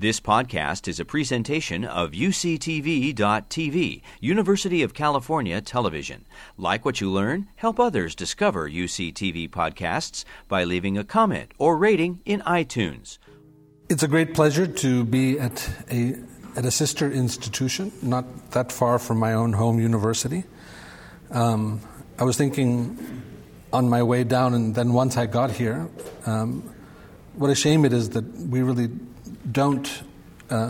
[0.00, 6.24] This podcast is a presentation of UCTV.tv, University of California Television.
[6.56, 12.20] Like what you learn, help others discover UCTV podcasts by leaving a comment or rating
[12.24, 13.18] in iTunes.
[13.88, 16.14] It's a great pleasure to be at a,
[16.54, 20.44] at a sister institution, not that far from my own home university.
[21.32, 21.80] Um,
[22.20, 22.96] I was thinking
[23.72, 25.88] on my way down, and then once I got here,
[26.24, 26.72] um,
[27.34, 28.90] what a shame it is that we really
[29.50, 30.02] don't
[30.50, 30.68] uh,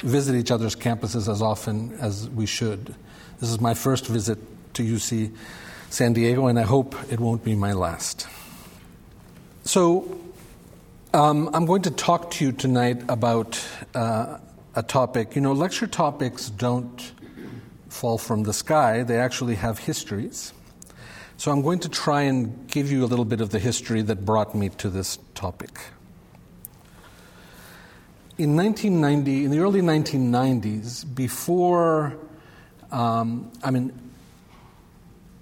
[0.00, 2.94] visit each other's campuses as often as we should.
[3.38, 4.38] This is my first visit
[4.74, 5.34] to UC
[5.90, 8.28] San Diego, and I hope it won't be my last.
[9.64, 10.20] So,
[11.12, 13.62] um, I'm going to talk to you tonight about
[13.94, 14.38] uh,
[14.76, 15.34] a topic.
[15.34, 17.12] You know, lecture topics don't
[17.88, 20.52] fall from the sky, they actually have histories.
[21.36, 24.24] So, I'm going to try and give you a little bit of the history that
[24.24, 25.80] brought me to this topic
[28.40, 32.16] in 1990, in the early 1990s, before,
[32.90, 33.92] um, I mean,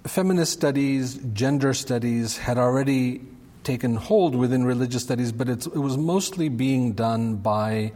[0.05, 3.21] feminist studies, gender studies had already
[3.63, 7.93] taken hold within religious studies, but it was mostly being done by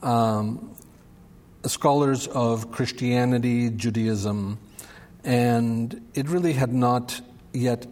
[0.00, 0.76] um,
[1.66, 4.58] scholars of Christianity, Judaism,
[5.24, 7.20] and it really had not
[7.52, 7.88] yet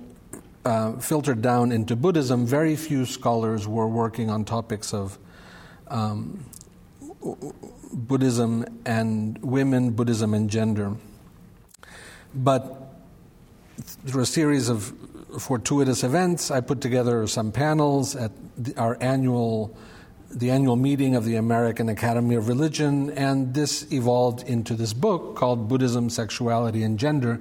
[0.65, 2.47] uh, filtered down into Buddhism.
[2.47, 5.19] Very few scholars were working on topics of
[5.93, 6.45] um,
[7.93, 10.97] Buddhism and women, Buddhism and gender.
[12.35, 12.95] But
[14.07, 14.93] through a series of
[15.39, 19.77] fortuitous events, I put together some panels at the, our annual
[20.35, 25.37] the annual meeting of the American Academy of Religion, and this evolved into this book
[25.37, 27.39] called Buddhism, Sexuality, and Gender,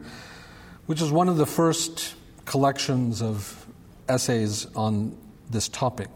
[0.88, 3.66] which is one of the first collections of
[4.09, 5.16] essays on
[5.49, 6.09] this topic.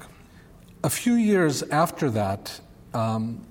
[0.86, 2.62] A few years after that,
[2.94, 3.44] um,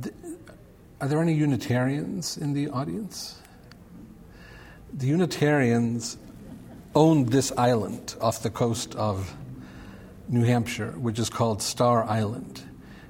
[0.00, 0.14] th-
[1.00, 3.40] are there any Unitarians in the audience?
[4.92, 6.16] The Unitarians
[6.94, 9.34] owned this island off the coast of
[10.28, 12.62] New Hampshire, which is called Star Island.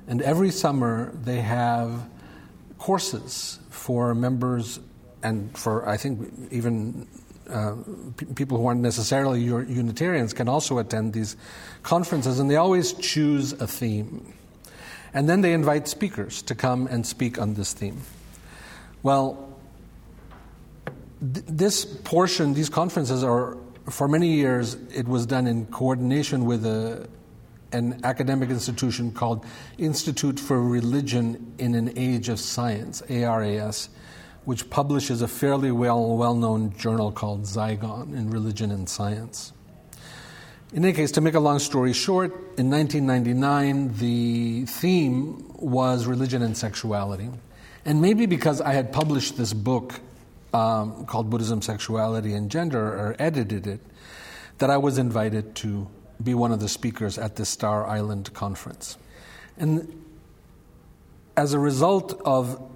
[0.09, 2.09] And every summer they have
[2.79, 4.81] courses for members
[5.23, 7.09] and for, I think, even
[7.51, 7.75] uh,
[8.17, 11.37] p- people who aren't necessarily Unitarians can also attend these
[11.83, 14.33] conferences, and they always choose a theme.
[15.13, 18.01] And then they invite speakers to come and speak on this theme.
[19.03, 19.57] Well,
[21.21, 23.57] th- this portion, these conferences are,
[23.89, 27.09] for many years, it was done in coordination with a,
[27.73, 29.45] an academic institution called
[29.79, 33.89] Institute for Religion in an Age of Science, IRAS
[34.45, 39.53] which publishes a fairly well well known journal called Zygon in Religion and Science.
[40.73, 46.43] In any case, to make a long story short, in 1999, the theme was religion
[46.43, 47.29] and sexuality.
[47.85, 49.99] And maybe because I had published this book
[50.55, 53.81] um, called Buddhism, Sexuality, and Gender, or edited it,
[54.59, 55.89] that I was invited to
[56.23, 58.97] be one of the speakers at the Star Island conference.
[59.59, 60.05] And
[61.37, 62.70] as a result of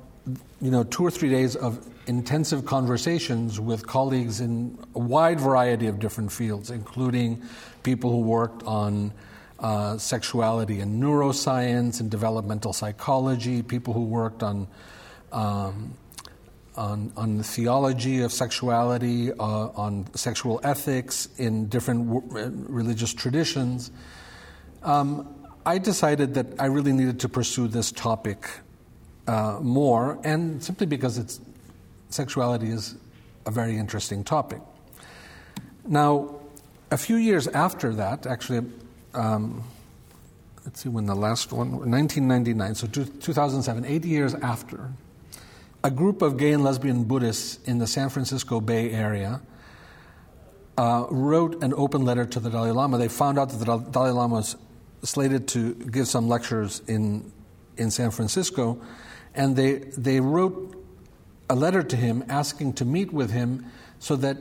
[0.64, 5.88] you know, two or three days of intensive conversations with colleagues in a wide variety
[5.88, 7.42] of different fields, including
[7.82, 9.12] people who worked on
[9.58, 14.66] uh, sexuality and neuroscience and developmental psychology, people who worked on
[15.32, 15.92] um,
[16.76, 23.90] on, on the theology of sexuality, uh, on sexual ethics in different w- religious traditions.
[24.82, 25.28] Um,
[25.66, 28.48] I decided that I really needed to pursue this topic
[29.26, 31.40] uh, more, and simply because it's,
[32.10, 32.96] sexuality is
[33.46, 34.60] a very interesting topic.
[35.86, 36.36] Now,
[36.90, 38.66] a few years after that, actually,
[39.14, 39.64] um,
[40.64, 44.90] let's see when the last one, 1999, so 2007, eight years after,
[45.82, 49.42] a group of gay and lesbian Buddhists in the San Francisco Bay Area
[50.78, 52.98] uh, wrote an open letter to the Dalai Lama.
[52.98, 54.56] They found out that the Dalai Lama was
[55.02, 57.30] slated to give some lectures in,
[57.76, 58.80] in San Francisco,
[59.34, 60.74] and they, they wrote
[61.48, 63.66] a letter to him asking to meet with him
[63.98, 64.38] so that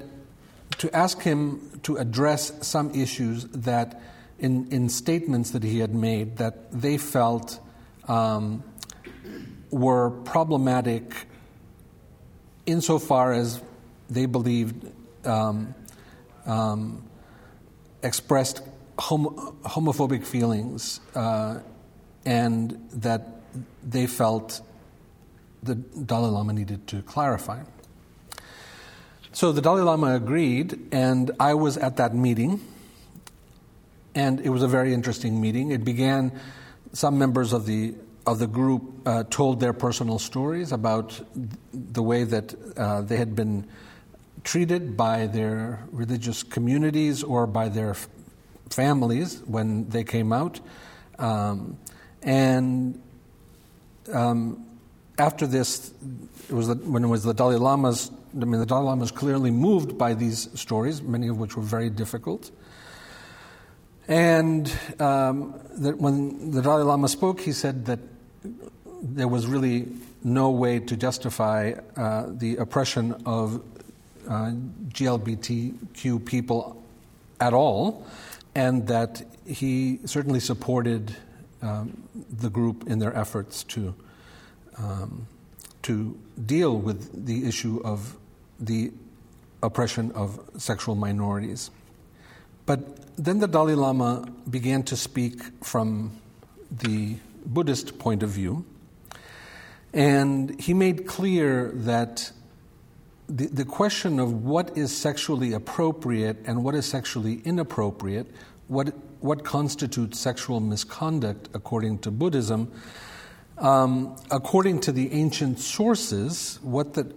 [0.78, 4.01] to ask him to address some issues that
[4.40, 7.60] in, in statements that he had made that they felt
[8.07, 8.63] um,
[9.72, 11.28] were problematic
[12.66, 13.62] insofar as
[14.10, 14.92] they believed
[15.25, 15.74] um,
[16.46, 17.04] um,
[18.01, 18.62] expressed
[19.00, 21.60] homo- homophobic feelings uh,
[22.25, 23.42] and that
[23.84, 24.62] they felt
[25.63, 27.63] the Dalai Lama needed to clarify.
[29.31, 32.62] So the Dalai Lama agreed, and I was at that meeting,
[34.13, 35.71] and it was a very interesting meeting.
[35.71, 36.39] It began
[36.94, 37.95] some members of the
[38.25, 41.19] of the group uh, told their personal stories about
[41.74, 43.68] the way that uh, they had been
[44.44, 48.07] treated by their religious communities or by their f-
[48.69, 50.60] families when they came out.
[51.19, 51.77] Um,
[52.21, 53.01] and
[54.12, 54.62] um,
[55.18, 55.94] after this,
[56.50, 59.12] it was the, when it was the Dalai Lama's, I mean, the Dalai Lama was
[59.12, 62.51] clearly moved by these stories, many of which were very difficult.
[64.07, 64.68] And
[65.00, 68.00] um, that when the Dalai Lama spoke, he said that
[69.01, 69.88] there was really
[70.24, 73.62] no way to justify uh, the oppression of
[74.27, 74.51] uh,
[74.89, 76.81] GLBTQ people
[77.39, 78.06] at all,
[78.56, 81.15] and that he certainly supported
[81.62, 83.94] um, the group in their efforts to
[84.78, 85.28] um,
[85.84, 88.18] to deal with the issue of
[88.60, 88.92] the
[89.62, 91.72] oppression of sexual minorities.
[92.66, 96.20] But then the Dalai Lama began to speak from
[96.72, 98.66] the Buddhist point of view,
[99.94, 102.31] and he made clear that
[103.28, 108.28] the, the question of what is sexually appropriate and what is sexually inappropriate,
[108.68, 112.72] what, what constitutes sexual misconduct according to Buddhism,
[113.58, 117.14] um, according to the ancient sources, what the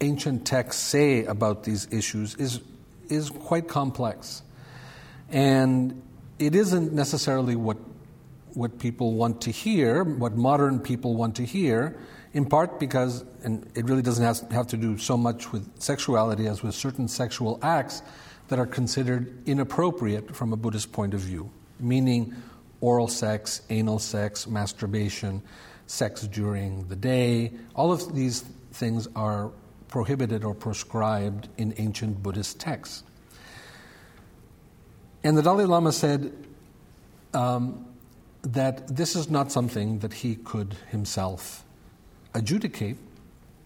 [0.00, 2.60] ancient texts say about these issues is,
[3.08, 4.42] is quite complex.
[5.30, 6.02] And
[6.38, 7.76] it isn't necessarily what,
[8.54, 11.98] what people want to hear, what modern people want to hear,
[12.32, 16.46] in part because, and it really doesn't have, have to do so much with sexuality
[16.46, 18.02] as with certain sexual acts
[18.48, 22.34] that are considered inappropriate from a Buddhist point of view, meaning
[22.80, 25.42] oral sex, anal sex, masturbation,
[25.90, 27.52] sex during the day.
[27.74, 28.42] All of these
[28.72, 29.50] things are
[29.88, 33.02] prohibited or prescribed in ancient Buddhist texts.
[35.24, 36.32] And the Dalai Lama said
[37.34, 37.84] um,
[38.42, 41.64] that this is not something that he could himself
[42.34, 42.96] adjudicate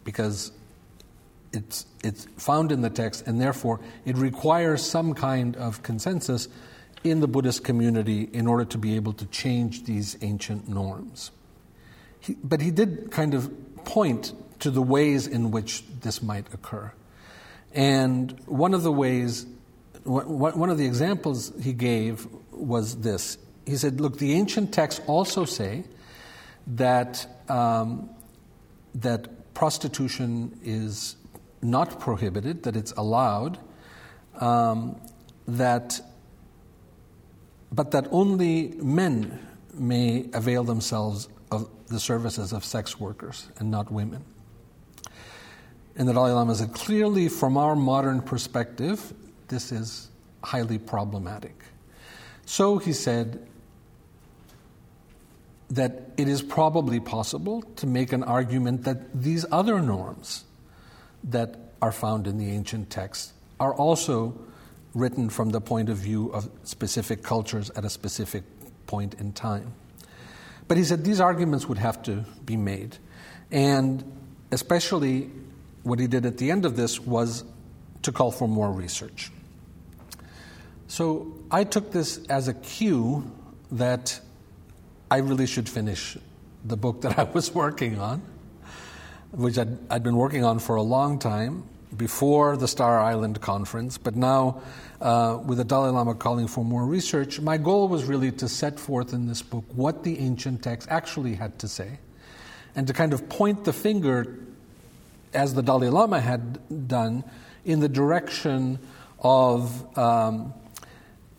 [0.03, 0.51] because
[1.53, 6.49] it's, it's found in the text, and therefore it requires some kind of consensus
[7.05, 11.31] in the Buddhist community in order to be able to change these ancient norms.
[12.25, 13.53] He, but he did kind of
[13.85, 16.91] point to the ways in which this might occur.
[17.75, 19.45] And one of the ways,
[20.05, 23.37] one of the examples he gave was this.
[23.67, 25.85] He said, Look, the ancient texts also say
[26.67, 28.09] that um,
[28.95, 31.17] that prostitution is
[31.61, 33.59] not prohibited, that it's allowed,
[34.41, 34.99] um,
[35.47, 36.01] that,
[37.71, 43.91] but that only men may avail themselves of the services of sex workers and not
[43.91, 44.25] women.
[45.97, 49.13] And the Dalai Lama said clearly, from our modern perspective,
[49.49, 50.09] this is
[50.43, 51.55] highly problematic.
[52.47, 53.47] So he said,
[55.71, 60.45] that it is probably possible to make an argument that these other norms
[61.25, 64.39] that are found in the ancient texts are also
[64.95, 68.45] written from the point of view of specific cultures at a specific
[68.87, 69.73] point in time.
[70.69, 72.97] But he said these arguments would have to be made.
[73.51, 74.05] And
[74.51, 75.31] especially
[75.83, 77.45] what he did at the end of this was
[78.03, 79.31] to call for more research.
[80.87, 83.31] So I took this as a cue
[83.73, 84.21] that
[85.11, 86.17] I really should finish
[86.65, 88.23] the book that I was working on,
[89.33, 91.65] which I'd, I'd been working on for a long time
[91.97, 94.63] before the Star Island conference, but now
[95.01, 98.79] uh, with the Dalai Lama calling for more research, my goal was really to set
[98.79, 101.99] forth in this book what the ancient texts actually had to say
[102.75, 104.39] and to kind of point the finger,
[105.33, 107.25] as the Dalai Lama had done,
[107.65, 108.79] in the direction
[109.21, 110.53] of um,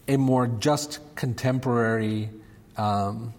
[0.07, 2.29] a more just contemporary
[2.77, 3.33] um,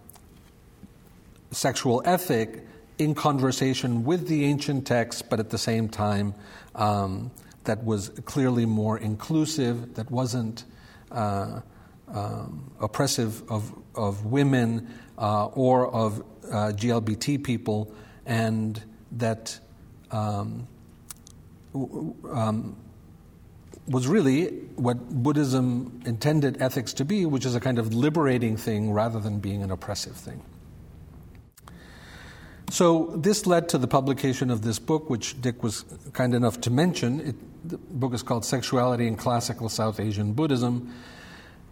[1.51, 2.67] sexual ethic
[2.99, 6.35] in conversation with the ancient texts, but at the same time
[6.77, 7.31] um,
[7.65, 10.65] that was clearly more inclusive, that wasn't
[11.11, 11.61] uh,
[12.09, 17.93] um, oppressive of, of women uh, or of uh, GLBT people,
[18.25, 19.59] and that
[20.11, 20.69] um,
[21.75, 22.77] um,
[23.89, 28.93] was really what Buddhism intended ethics to be, which is a kind of liberating thing
[28.93, 30.43] rather than being an oppressive thing.
[32.71, 36.71] So this led to the publication of this book, which Dick was kind enough to
[36.71, 37.21] mention.
[37.21, 40.93] It, the book is called Sexuality in Classical South Asian Buddhism.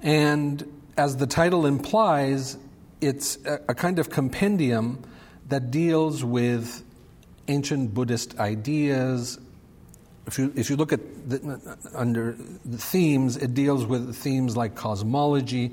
[0.03, 0.65] And
[0.97, 2.57] as the title implies,
[3.01, 5.03] it's a, a kind of compendium
[5.49, 6.85] that deals with
[7.49, 9.39] ancient Buddhist ideas.
[10.27, 14.75] If you, if you look at the, under the themes, it deals with themes like
[14.75, 15.73] cosmology,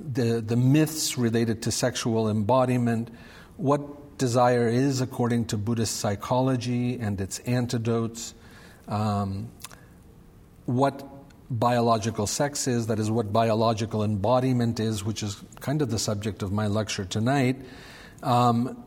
[0.00, 3.08] the, the myths related to sexual embodiment,
[3.56, 3.80] what
[4.18, 8.34] desire is according to Buddhist psychology and its antidotes,
[8.88, 9.48] um,
[10.66, 11.06] what
[11.50, 16.42] biological sex is, that is, what biological embodiment is, which is kind of the subject
[16.42, 17.56] of my lecture tonight,
[18.22, 18.84] um,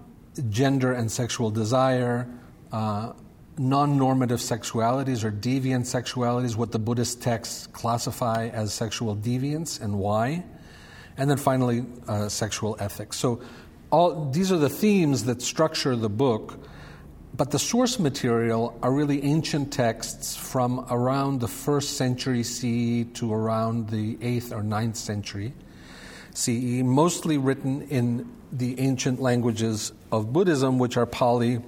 [0.50, 2.28] gender and sexual desire,
[2.72, 3.14] uh,
[3.58, 9.98] non normative sexualities or deviant sexualities, what the Buddhist texts classify as sexual deviance and
[9.98, 10.44] why,
[11.18, 13.18] and then finally, uh, sexual ethics.
[13.18, 13.42] So,
[13.92, 16.58] all, these are the themes that structure the book,
[17.36, 23.34] but the source material are really ancient texts from around the first century CE to
[23.34, 25.54] around the 8th or 9th century
[26.34, 31.62] CE, mostly written in the ancient languages of Buddhism, which are Pali,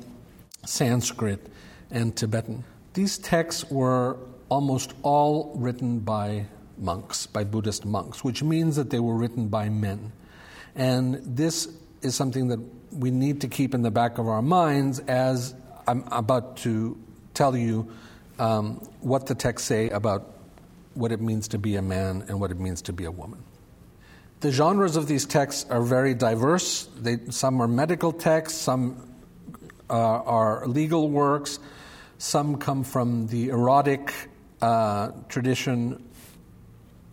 [0.66, 1.48] Sanskrit,
[1.92, 2.64] and Tibetan.
[2.94, 4.18] These texts were
[4.50, 6.46] almost all written by
[6.78, 10.12] monks, by Buddhist monks, which means that they were written by men.
[10.76, 11.68] And this
[12.04, 12.60] is something that
[12.92, 15.56] we need to keep in the back of our minds as
[15.88, 16.98] I'm about to
[17.34, 17.92] tell you
[18.40, 20.32] um, what the texts say about
[20.94, 23.44] what it means to be a man and what it means to be a woman.
[24.42, 26.88] The genres of these texts are very diverse.
[27.00, 29.10] They, some are medical texts, some
[29.90, 31.60] uh, are legal works,
[32.18, 34.14] some come from the erotic
[34.62, 36.04] uh, tradition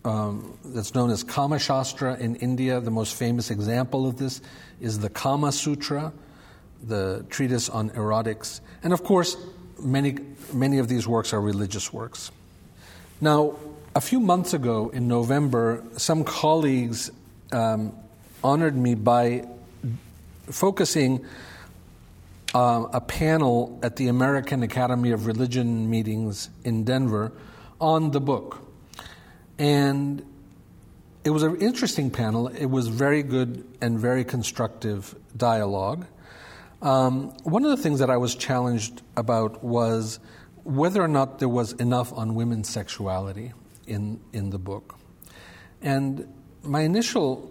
[0.03, 2.79] um, that's known as Kama Shastra in India.
[2.79, 4.41] The most famous example of this
[4.79, 6.11] is the Kama Sutra,
[6.83, 8.61] the treatise on erotics.
[8.83, 9.37] And of course,
[9.79, 10.17] many,
[10.53, 12.31] many of these works are religious works.
[13.19, 13.55] Now,
[13.93, 17.11] a few months ago in November, some colleagues
[17.51, 17.93] um,
[18.43, 19.45] honored me by
[20.49, 21.25] focusing
[22.53, 27.31] uh, a panel at the American Academy of Religion meetings in Denver
[27.79, 28.59] on the book.
[29.61, 30.25] And
[31.23, 32.47] it was an interesting panel.
[32.47, 36.07] It was very good and very constructive dialogue.
[36.81, 40.19] Um, one of the things that I was challenged about was
[40.63, 43.53] whether or not there was enough on women's sexuality
[43.85, 44.97] in, in the book.
[45.79, 46.27] And
[46.63, 47.50] my initial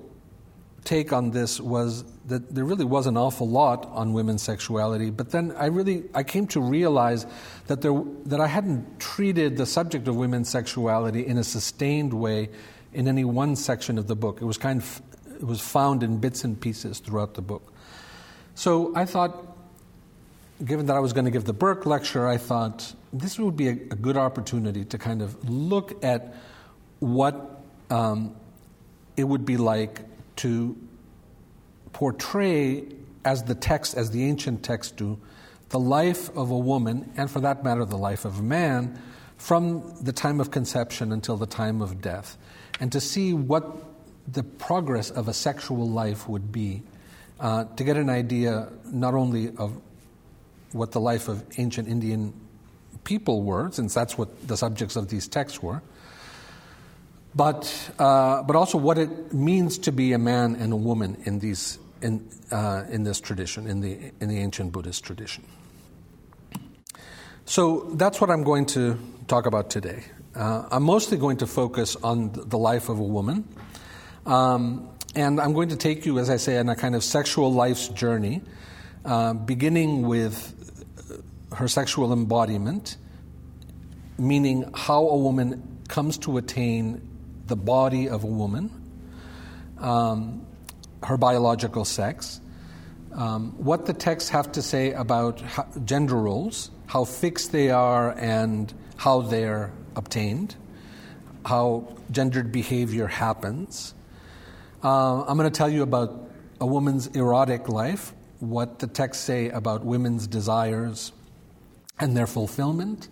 [0.84, 5.30] take on this was that there really was an awful lot on women's sexuality, but
[5.30, 7.26] then I really I came to realize
[7.66, 12.49] that there that I hadn't treated the subject of women's sexuality in a sustained way
[12.92, 14.40] in any one section of the book.
[14.40, 15.02] It was kind of
[15.34, 17.72] it was found in bits and pieces throughout the book.
[18.54, 19.50] So I thought
[20.64, 23.68] given that I was going to give the Burke lecture, I thought this would be
[23.68, 26.34] a, a good opportunity to kind of look at
[26.99, 28.37] what um,
[29.16, 30.02] it would be like
[30.40, 30.76] to
[31.92, 32.85] portray,
[33.25, 35.18] as the text, as the ancient texts do,
[35.68, 38.99] the life of a woman, and for that matter, the life of a man,
[39.37, 42.37] from the time of conception until the time of death,
[42.80, 43.64] and to see what
[44.26, 46.82] the progress of a sexual life would be,
[47.38, 49.78] uh, to get an idea not only of
[50.73, 52.32] what the life of ancient Indian
[53.04, 55.82] people were, since that's what the subjects of these texts were,
[57.34, 61.38] but, uh, but also what it means to be a man and a woman in,
[61.38, 65.44] these, in, uh, in this tradition, in the, in the ancient Buddhist tradition.
[67.44, 70.04] So that's what I'm going to talk about today.
[70.34, 73.49] Uh, I'm mostly going to focus on the life of a woman.
[74.26, 77.52] Um, and I'm going to take you, as I say, on a kind of sexual
[77.52, 78.42] life's journey,
[79.04, 80.54] uh, beginning with
[81.56, 82.96] her sexual embodiment,
[84.18, 87.10] meaning how a woman comes to attain
[87.50, 88.71] the body of a woman,
[89.78, 90.47] um,
[91.02, 92.40] her biological sex,
[93.12, 95.42] um, what the texts have to say about
[95.85, 100.54] gender roles, how fixed they are, and how they're obtained,
[101.45, 103.95] how gendered behavior happens.
[104.85, 106.30] Uh, I'm going to tell you about
[106.61, 111.12] a woman's erotic life, what the texts say about women's desires
[111.99, 113.09] and their fulfillment,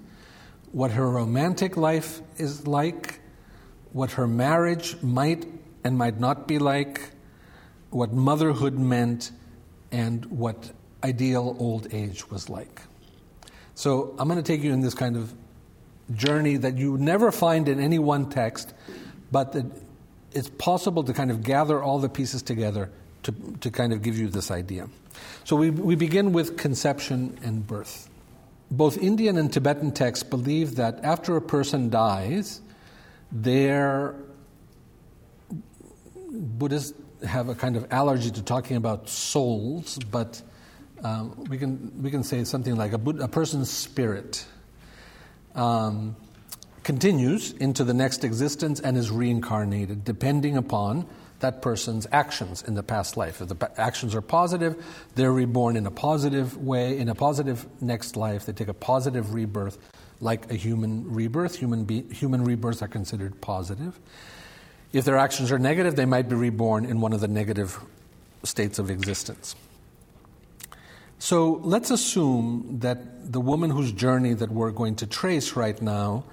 [0.71, 3.21] what her romantic life is like,
[3.93, 5.47] what her marriage might
[5.85, 7.11] and might not be like,
[7.91, 9.33] what motherhood meant,
[9.91, 12.83] and what ideal old age was like.
[13.75, 15.33] So I'm going to take you in this kind of
[16.15, 18.75] journey that you never find in any one text,
[19.31, 19.67] but that
[20.33, 22.91] it's possible to kind of gather all the pieces together
[23.23, 24.89] to, to kind of give you this idea.
[25.45, 28.09] So we, we begin with conception and birth.
[28.71, 32.61] Both Indian and Tibetan texts believe that after a person dies,
[33.33, 34.15] their
[36.31, 36.93] Buddhists
[37.27, 40.41] have a kind of allergy to talking about souls, but
[41.03, 44.45] um, we, can, we can say something like a, a person's spirit
[45.55, 46.17] um,
[46.85, 51.07] continues into the next existence and is reincarnated, depending upon
[51.41, 53.41] that person's actions in the past life.
[53.41, 58.17] If the actions are positive, they're reborn in a positive way, in a positive next
[58.17, 58.47] life.
[58.47, 59.79] They take a positive rebirth,
[60.21, 61.57] like a human rebirth.
[61.57, 63.99] Human, be, human rebirths are considered positive.
[64.93, 67.79] If their actions are negative, they might be reborn in one of the negative
[68.43, 69.55] states of existence.
[71.19, 76.25] So let's assume that the woman whose journey that we're going to trace right now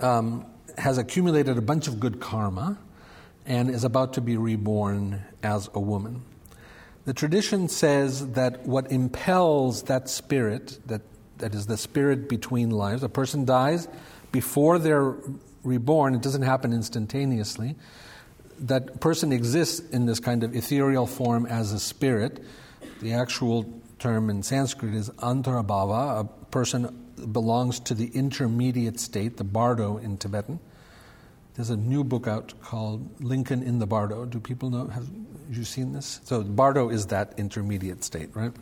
[0.00, 0.44] um,
[0.76, 2.76] has accumulated a bunch of good karma
[3.46, 6.22] and is about to be reborn as a woman.
[7.04, 11.02] The tradition says that what impels that spirit, that,
[11.38, 13.88] that is the spirit between lives, a person dies
[14.32, 15.14] before they're
[15.64, 17.74] reborn, it doesn't happen instantaneously.
[18.60, 22.42] That person exists in this kind of ethereal form as a spirit.
[23.00, 23.64] The actual
[23.98, 26.20] term in Sanskrit is antarabhava.
[26.20, 30.60] A person belongs to the intermediate state, the bardo in Tibetan.
[31.54, 34.26] There's a new book out called Lincoln in the Bardo.
[34.26, 34.88] Do people know?
[34.88, 35.08] Have
[35.50, 36.20] you seen this?
[36.24, 38.52] So, Bardo is that intermediate state, right?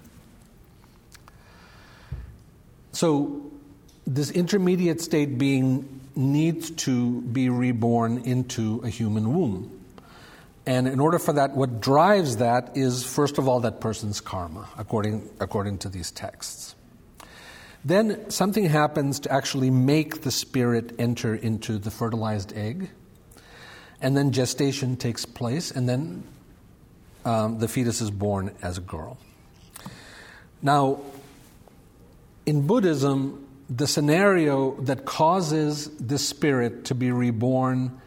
[2.94, 3.50] So,
[4.06, 9.80] this intermediate state being needs to be reborn into a human womb.
[10.64, 14.68] And in order for that, what drives that is, first of all, that person's karma,
[14.78, 16.76] according, according to these texts.
[17.84, 22.90] Then something happens to actually make the spirit enter into the fertilized egg.
[24.00, 26.22] And then gestation takes place, and then
[27.24, 29.18] um, the fetus is born as a girl.
[30.62, 31.00] Now,
[32.46, 38.00] in Buddhism, the scenario that causes the spirit to be reborn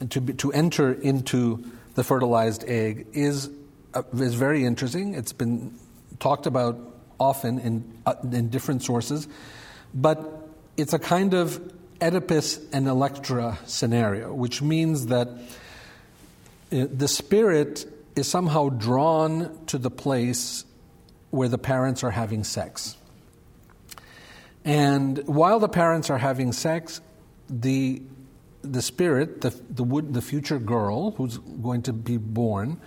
[0.00, 1.64] and to, be, to enter into
[1.94, 3.48] the fertilized egg is,
[3.94, 5.14] uh, is very interesting.
[5.14, 5.72] It's been
[6.18, 6.78] talked about
[7.18, 9.28] often in, uh, in different sources,
[9.94, 17.86] but it's a kind of Oedipus and Electra scenario, which means that uh, the spirit
[18.16, 20.64] is somehow drawn to the place
[21.30, 22.96] where the parents are having sex.
[24.66, 27.00] And while the parents are having sex,
[27.48, 28.02] the,
[28.62, 32.80] the spirit, the, the, the future girl who's going to be born,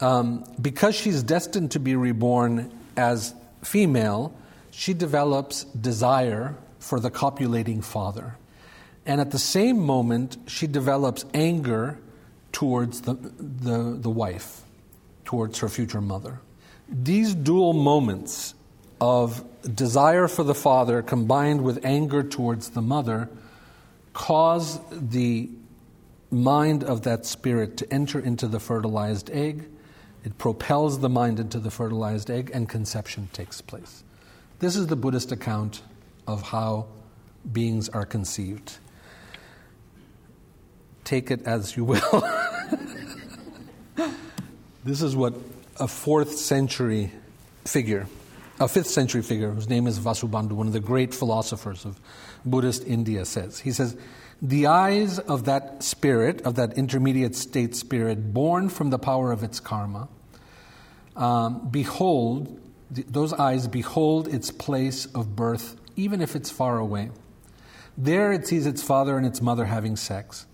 [0.00, 4.34] um, because she's destined to be reborn as female,
[4.70, 8.36] she develops desire for the copulating father.
[9.04, 11.98] And at the same moment, she develops anger
[12.50, 14.62] towards the, the, the wife,
[15.26, 16.40] towards her future mother.
[16.88, 18.54] These dual moments
[19.00, 19.44] of
[19.74, 23.28] desire for the father combined with anger towards the mother
[24.12, 25.48] cause the
[26.30, 29.66] mind of that spirit to enter into the fertilized egg
[30.24, 34.04] it propels the mind into the fertilized egg, and conception takes place.
[34.60, 35.82] This is the Buddhist account
[36.26, 36.86] of how
[37.52, 38.78] beings are conceived.
[41.02, 42.24] Take it as you will.
[44.84, 45.34] this is what
[45.80, 47.10] a fourth century
[47.64, 48.06] figure,
[48.62, 52.00] a fifth century figure, whose name is Vasubandhu, one of the great philosophers of
[52.44, 53.60] Buddhist India, says.
[53.60, 53.96] He says,
[54.40, 59.42] the eyes of that spirit, of that intermediate state spirit, born from the power of
[59.42, 60.08] its karma,
[61.16, 62.60] um, behold,
[62.94, 67.10] th- those eyes behold its place of birth, even if it's far away.
[67.96, 70.46] There it sees its father and its mother having sex.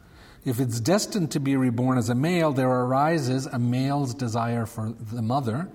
[0.44, 4.94] If it's destined to be reborn as a male, there arises a male's desire for
[5.12, 5.68] the mother,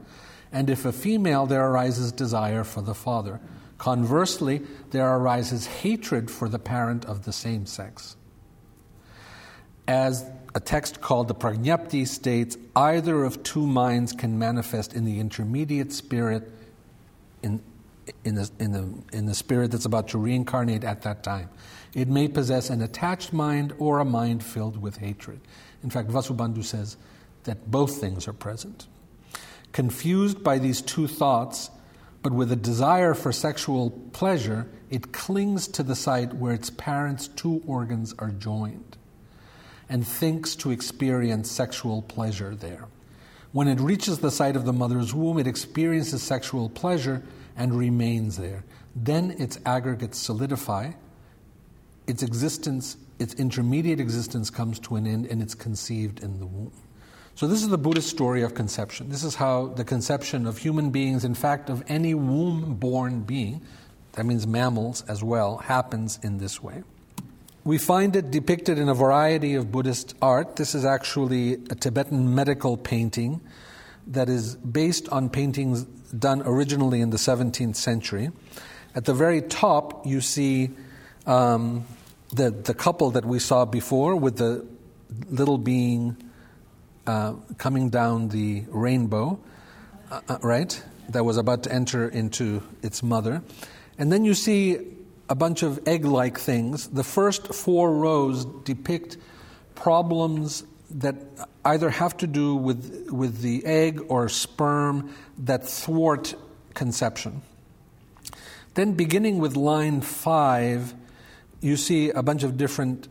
[0.53, 3.41] and if a female, there arises desire for the father.
[3.79, 4.61] Conversely,
[4.91, 8.15] there arises hatred for the parent of the same sex.
[9.87, 10.23] As
[10.55, 15.91] a text called the Prajnapti states, either of two minds can manifest in the intermediate
[15.91, 16.49] spirit,
[17.41, 17.59] in,
[18.23, 21.49] in, the, in, the, in the spirit that's about to reincarnate at that time.
[21.95, 25.41] It may possess an attached mind or a mind filled with hatred.
[25.83, 26.95] In fact, Vasubandhu says
[27.43, 28.87] that both things are present.
[29.73, 31.71] Confused by these two thoughts,
[32.21, 37.27] but with a desire for sexual pleasure, it clings to the site where its parents'
[37.27, 38.97] two organs are joined
[39.89, 42.86] and thinks to experience sexual pleasure there.
[43.51, 47.23] When it reaches the site of the mother's womb, it experiences sexual pleasure
[47.57, 48.63] and remains there.
[48.95, 50.91] Then its aggregates solidify,
[52.05, 56.71] its existence, its intermediate existence comes to an end, and it's conceived in the womb.
[57.36, 59.10] So, this is the Buddhist story of conception.
[59.10, 63.62] This is how the conception of human beings, in fact, of any womb born being,
[64.12, 66.84] that means mammals as well, happens in this way.
[67.63, 70.58] We find it depicted in a variety of Buddhist art.
[70.58, 73.41] This is actually a Tibetan medical painting
[74.08, 78.30] that is based on paintings done originally in the 17th century.
[78.93, 80.69] At the very top, you see
[81.26, 81.86] um,
[82.32, 84.65] the, the couple that we saw before with the
[85.30, 86.17] little being
[87.05, 89.39] uh, coming down the rainbow,
[90.11, 90.81] uh, uh, right?
[91.09, 93.43] That was about to enter into its mother.
[93.97, 94.79] And then you see
[95.29, 96.87] a bunch of egg like things.
[96.87, 99.17] The first four rows depict
[99.75, 101.15] problems that
[101.65, 106.35] either have to do with, with the egg or sperm that thwart
[106.73, 107.41] conception.
[108.75, 110.93] Then, beginning with line five,
[111.61, 113.07] you see a bunch of different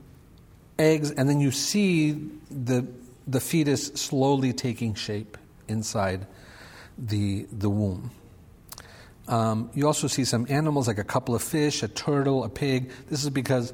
[0.78, 2.12] eggs, and then you see
[2.50, 2.86] the,
[3.26, 5.36] the fetus slowly taking shape
[5.68, 6.26] inside
[6.98, 8.10] the, the womb.
[9.28, 12.90] Um, you also see some animals like a couple of fish, a turtle, a pig.
[13.08, 13.72] This is because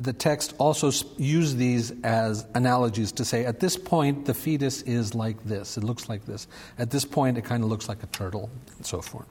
[0.00, 5.14] the text also use these as analogies to say at this point the fetus is
[5.14, 6.46] like this, it looks like this.
[6.78, 9.26] At this point it kind of looks like a turtle, and so forth.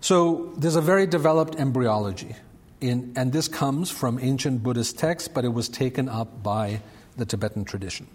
[0.00, 2.34] So there's a very developed embryology,
[2.80, 6.80] in, and this comes from ancient Buddhist texts, but it was taken up by
[7.16, 8.06] the Tibetan tradition.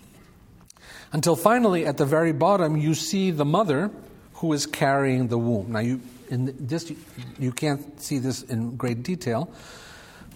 [1.11, 3.91] Until finally, at the very bottom, you see the mother
[4.35, 5.71] who is carrying the womb.
[5.71, 6.91] Now, you, in this,
[7.39, 9.49] you can't see this in great detail,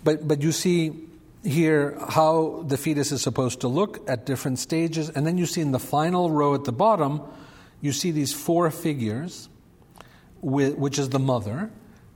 [0.03, 1.07] but, but you see
[1.43, 5.61] here how the fetus is supposed to look at different stages, and then you see
[5.61, 7.21] in the final row at the bottom,
[7.81, 9.49] you see these four figures
[10.41, 11.69] which is the mother.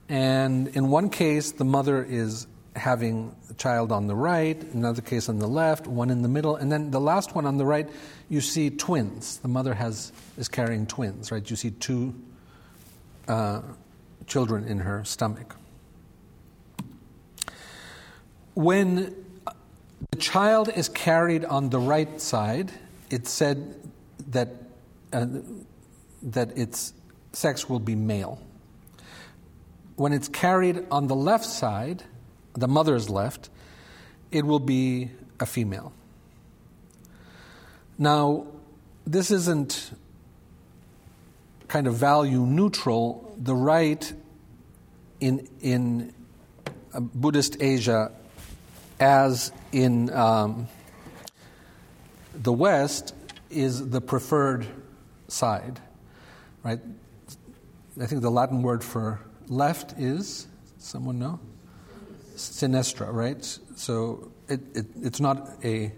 [0.09, 5.29] And in one case, the mother is having the child on the right, another case
[5.29, 7.89] on the left, one in the middle, and then the last one on the right,
[8.29, 9.37] you see twins.
[9.37, 11.49] The mother has is carrying twins, right?
[11.49, 12.13] You see two
[13.27, 13.61] uh,
[14.27, 15.55] children in her stomach.
[18.55, 19.15] When
[20.11, 22.71] the child is carried on the right side,
[23.09, 23.75] it's said
[24.31, 24.49] that
[25.13, 25.27] uh,
[26.23, 26.93] that it's
[27.31, 28.39] sex will be male.
[29.95, 32.03] When it's carried on the left side,
[32.55, 33.49] the mother is left,
[34.31, 35.93] it will be a female.
[37.97, 38.47] Now,
[39.05, 39.91] this isn't
[41.67, 43.33] kind of value neutral.
[43.37, 44.13] The right
[45.19, 46.13] in, in
[46.93, 48.11] uh, Buddhist Asia,
[48.99, 50.67] as in um,
[52.33, 53.13] the West,
[53.49, 54.65] is the preferred
[55.27, 55.79] side,
[56.63, 56.79] right?
[58.01, 61.39] I think the Latin word for left is, someone know?
[62.35, 63.43] Sinistra, right?
[63.75, 65.91] So it, it, it's not a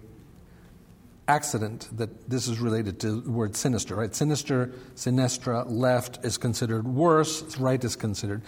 [1.28, 4.15] accident that this is related to the word sinister, right?
[4.15, 8.41] Sinister, sinistra, left is considered worse, right is considered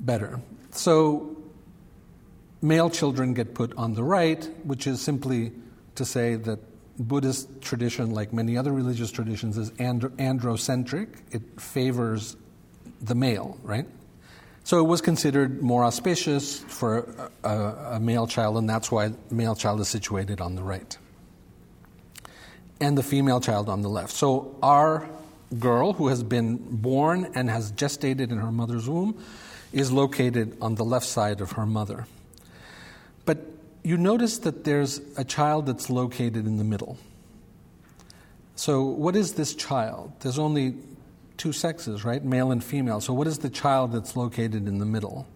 [0.00, 0.40] better.
[0.72, 1.36] So
[2.60, 5.52] male children get put on the right, which is simply
[5.94, 6.58] to say that
[6.98, 11.08] Buddhist tradition, like many other religious traditions, is androcentric.
[11.30, 12.36] It favors
[13.00, 13.86] the male, right?
[14.64, 19.34] So it was considered more auspicious for a, a, male child, and that's why the
[19.34, 20.96] male child is situated on the right.
[22.80, 24.12] And the female child on the left.
[24.12, 25.08] So our
[25.58, 29.22] girl, who has been born and has gestated in her mother's womb,
[29.72, 32.06] is located on the left side of her mother.
[33.24, 33.38] But
[33.82, 36.98] you notice that there's a child that's located in the middle.
[38.54, 40.12] So, what is this child?
[40.20, 40.76] There's only
[41.42, 42.24] two sexes, right?
[42.24, 43.00] Male and female.
[43.00, 45.26] So, what is the child that's located in the middle?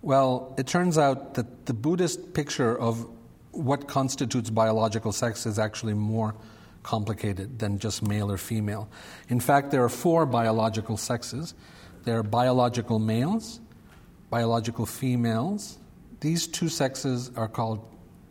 [0.00, 3.06] Well, it turns out that the Buddhist picture of
[3.50, 6.34] what constitutes biological sex is actually more
[6.82, 8.88] complicated than just male or female.
[9.28, 11.54] In fact, there are four biological sexes
[12.04, 13.60] there are biological males,
[14.30, 15.78] biological females.
[16.20, 17.78] These two sexes are called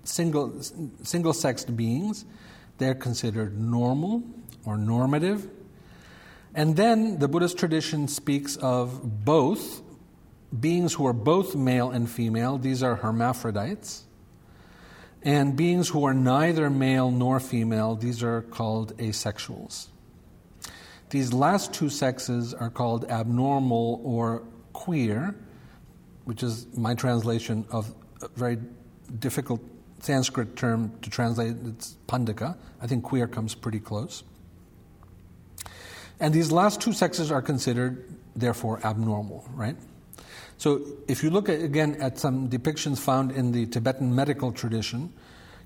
[0.04, 0.62] single,
[1.04, 2.26] single sexed beings.
[2.80, 4.24] They're considered normal
[4.66, 5.48] or normative
[6.54, 9.82] and then the Buddhist tradition speaks of both
[10.58, 14.04] beings who are both male and female, these are hermaphrodites,
[15.24, 19.88] and beings who are neither male nor female, these are called asexuals.
[21.10, 25.36] These last two sexes are called abnormal or queer,
[26.26, 28.58] which is my translation of a very
[29.20, 29.62] difficult
[30.00, 31.56] Sanskrit term to translate.
[31.66, 32.58] It's pandaka.
[32.82, 34.24] I think queer comes pretty close.
[36.22, 38.06] And these last two sexes are considered,
[38.36, 39.76] therefore, abnormal, right?
[40.60, 45.12] So if you look at, again at some depictions found in the Tibetan medical tradition,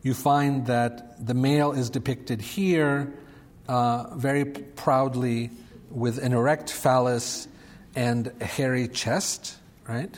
[0.01, 3.13] you find that the male is depicted here
[3.67, 5.51] uh, very proudly
[5.89, 7.49] with an erect phallus
[7.93, 9.57] and a hairy chest,
[9.89, 10.17] right?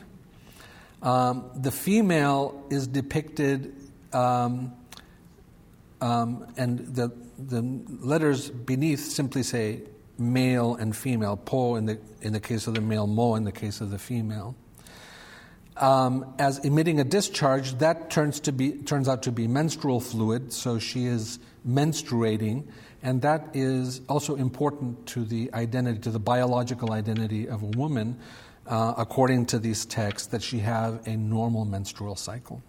[1.02, 3.74] Um, the female is depicted,
[4.14, 4.72] um,
[6.00, 7.64] um, and the, the
[8.06, 9.82] letters beneath simply say
[10.18, 13.52] male and female, po in the, in the case of the male, mo in the
[13.52, 14.56] case of the female.
[15.80, 20.52] um, as emitting a discharge, that turns, to be, turns out to be menstrual fluid,
[20.52, 22.66] so she is menstruating,
[23.04, 28.18] and that is also important to the identity, to the biological identity of a woman,
[28.66, 32.62] uh, according to these texts, that she have a normal menstrual cycle.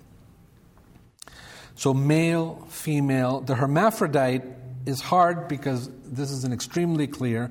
[1.74, 4.42] So, male, female, the hermaphrodite
[4.88, 7.51] is hard because this isn't extremely clear,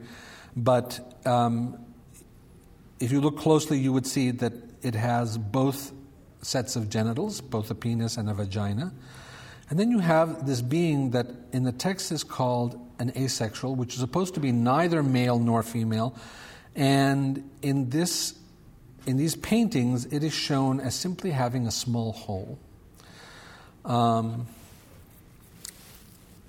[0.56, 1.78] but um,
[3.00, 5.91] if you look closely, you would see that it has both
[6.41, 8.91] sets of genitals, both a penis and a vagina.
[9.69, 13.93] And then you have this being that in the text is called an asexual, which
[13.93, 16.15] is supposed to be neither male nor female.
[16.76, 18.34] And in, this,
[19.06, 22.58] in these paintings, it is shown as simply having a small hole.
[23.86, 24.47] Um,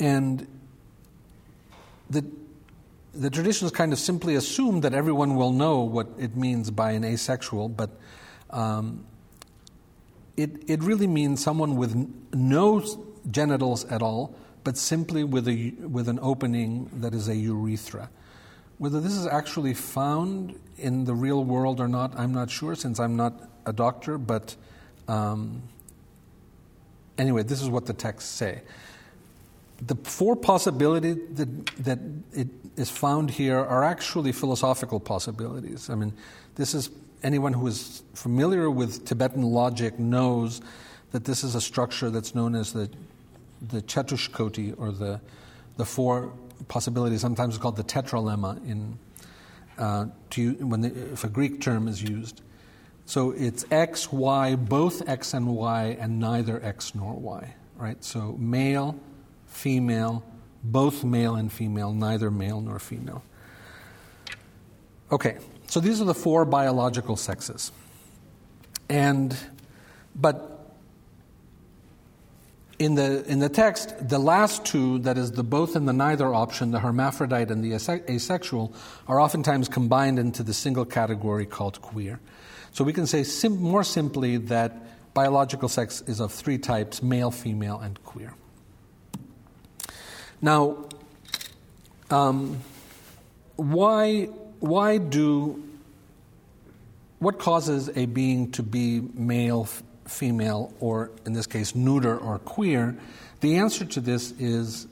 [0.01, 0.47] and
[2.11, 2.25] the,
[3.13, 7.05] the traditions kind of simply assume that everyone will know what it means by an
[7.05, 7.91] asexual, but
[8.51, 9.05] um,
[10.37, 11.95] it, it really means someone with
[12.33, 12.85] no
[13.31, 18.11] genitals at all, but simply with, a, with an opening that is a urethra.
[18.79, 23.01] Whether this is actually found in the real world or not, I'm not sure since
[23.01, 24.55] I'm not a doctor, but
[25.09, 25.63] um,
[27.19, 28.63] anyway, this is what the texts say.
[29.87, 31.99] The four possibilities that, that
[32.33, 35.89] it is found here are actually philosophical possibilities.
[35.89, 36.13] I mean,
[36.57, 36.91] this is
[37.23, 40.61] anyone who is familiar with Tibetan logic knows
[41.13, 42.91] that this is a structure that's known as the,
[43.69, 45.21] the Chatushkoti, or the,
[45.77, 46.33] the four
[46.67, 48.99] possibilities, sometimes called the tetralemma in,
[49.79, 52.43] uh, to, when the, if a Greek term is used.
[53.07, 58.03] So it's X, Y, both X and Y, and neither X nor Y, right?
[58.05, 58.99] So male,
[59.59, 60.23] female,
[60.63, 63.23] both male and female, neither male nor female.
[65.11, 67.73] Okay, so these are the four biological sexes.
[68.89, 69.37] And,
[70.15, 70.77] but
[72.79, 76.33] in the, in the text, the last two, that is the both and the neither
[76.33, 78.73] option, the hermaphrodite and the asexual,
[79.09, 82.21] are oftentimes combined into the single category called queer.
[82.71, 87.33] So we can say sim- more simply that biological sex is of three types male,
[87.33, 88.35] female, and queer.
[90.41, 90.77] Now,
[92.11, 92.61] um,
[93.57, 94.27] why
[94.61, 95.63] why do
[97.19, 102.39] what causes a being to be male, f- female, or in this case, neuter or
[102.39, 102.97] queer?
[103.41, 104.87] The answer to this is,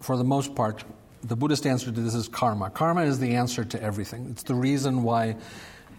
[0.00, 0.84] for the most part,
[1.22, 2.70] the Buddhist answer to this is karma.
[2.70, 4.28] Karma is the answer to everything.
[4.30, 5.36] It's the reason why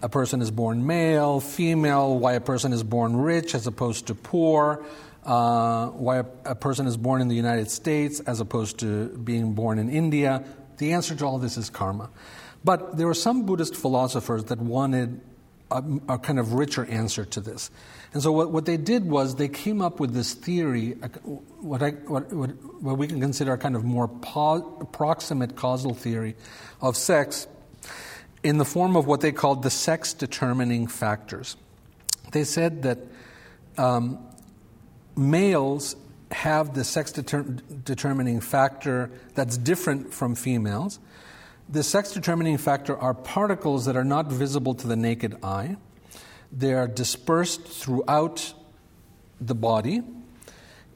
[0.01, 4.15] a person is born male, female, why a person is born rich as opposed to
[4.15, 4.83] poor,
[5.27, 9.53] uh, why a, a person is born in the United States as opposed to being
[9.53, 10.43] born in India.
[10.77, 12.09] The answer to all this is karma.
[12.63, 15.19] But there were some Buddhist philosophers that wanted
[15.69, 17.69] a, a kind of richer answer to this.
[18.13, 20.91] And so what, what they did was they came up with this theory,
[21.59, 24.61] what, I, what, what, what we can consider a kind of more po-
[24.93, 26.35] proximate causal theory
[26.81, 27.47] of sex
[28.43, 31.57] in the form of what they called the sex determining factors.
[32.31, 32.99] They said that
[33.77, 34.19] um,
[35.17, 35.95] males
[36.31, 40.99] have the sex deter- determining factor that's different from females.
[41.69, 45.77] The sex determining factor are particles that are not visible to the naked eye.
[46.51, 48.53] They are dispersed throughout
[49.41, 50.01] the body.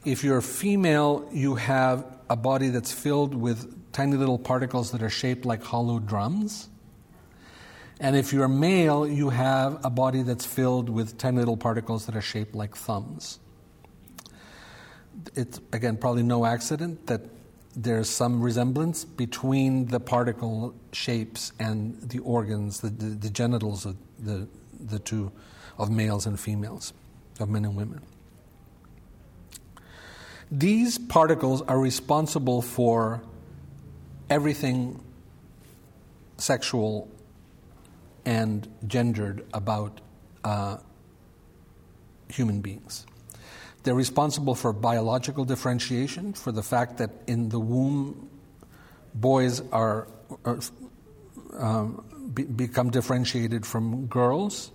[0.05, 5.03] If you're a female, you have a body that's filled with tiny little particles that
[5.03, 6.69] are shaped like hollow drums.
[7.99, 12.05] And if you're a male, you have a body that's filled with tiny little particles
[12.05, 13.40] that are shaped like thumbs
[15.35, 17.21] it's again probably no accident that
[17.75, 23.95] there's some resemblance between the particle shapes and the organs, the, the, the, genitals of
[24.19, 24.47] the,
[24.79, 25.31] the two,
[25.77, 26.93] of males and females,
[27.39, 28.01] of men and women.
[30.51, 33.21] These particles are responsible for
[34.29, 35.01] everything
[36.37, 37.07] sexual
[38.25, 40.01] and gendered about
[40.43, 40.77] uh,
[42.27, 43.05] human beings.
[43.83, 48.29] They're responsible for biological differentiation, for the fact that in the womb,
[49.13, 50.07] boys are,
[50.45, 50.59] are
[51.57, 54.71] um, be, become differentiated from girls.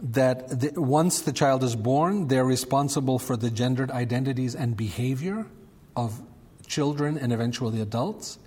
[0.00, 5.46] That the, once the child is born, they're responsible for the gendered identities and behavior
[5.94, 6.20] of
[6.66, 8.38] children and eventually adults.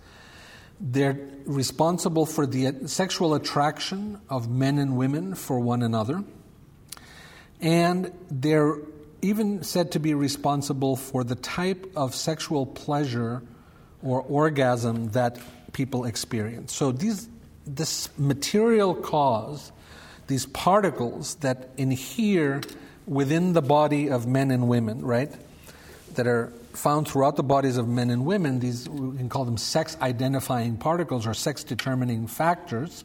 [0.81, 6.25] They're responsible for the sexual attraction of men and women for one another.
[7.61, 8.79] And they're
[9.21, 13.41] even said to be responsible for the type of sexual pleasure
[14.03, 15.39] or orgasm that
[15.73, 16.73] people experience.
[16.73, 17.27] So these,
[17.65, 19.71] this material cause
[20.27, 22.61] these particles that inhere
[23.05, 25.31] within the body of men and women, right?
[26.15, 28.59] That are found throughout the bodies of men and women.
[28.59, 33.03] These, we can call them sex identifying particles or sex determining factors,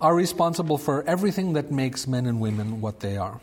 [0.00, 3.40] are responsible for everything that makes men and women what they are.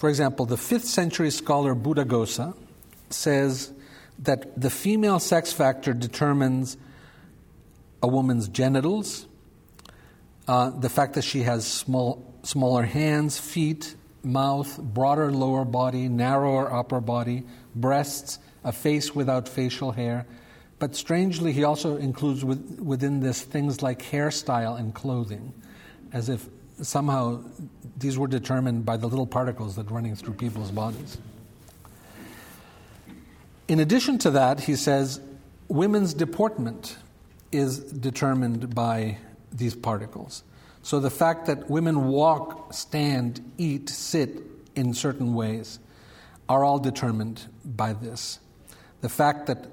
[0.00, 2.56] For example, the 5th century scholar Buddhaghosa
[3.10, 3.70] says
[4.20, 6.78] that the female sex factor determines
[8.02, 9.26] a woman's genitals,
[10.48, 16.72] uh, the fact that she has small, smaller hands, feet, mouth, broader lower body, narrower
[16.72, 20.26] upper body, breasts, a face without facial hair.
[20.78, 25.52] But strangely, he also includes with, within this things like hairstyle and clothing,
[26.10, 26.48] as if
[26.82, 27.42] somehow
[27.96, 31.18] these were determined by the little particles that are running through people's bodies.
[33.68, 35.20] In addition to that, he says
[35.68, 36.96] women's deportment
[37.52, 39.18] is determined by
[39.52, 40.42] these particles.
[40.82, 44.42] So the fact that women walk, stand, eat, sit
[44.74, 45.78] in certain ways
[46.48, 48.40] are all determined by this.
[49.02, 49.66] The fact that,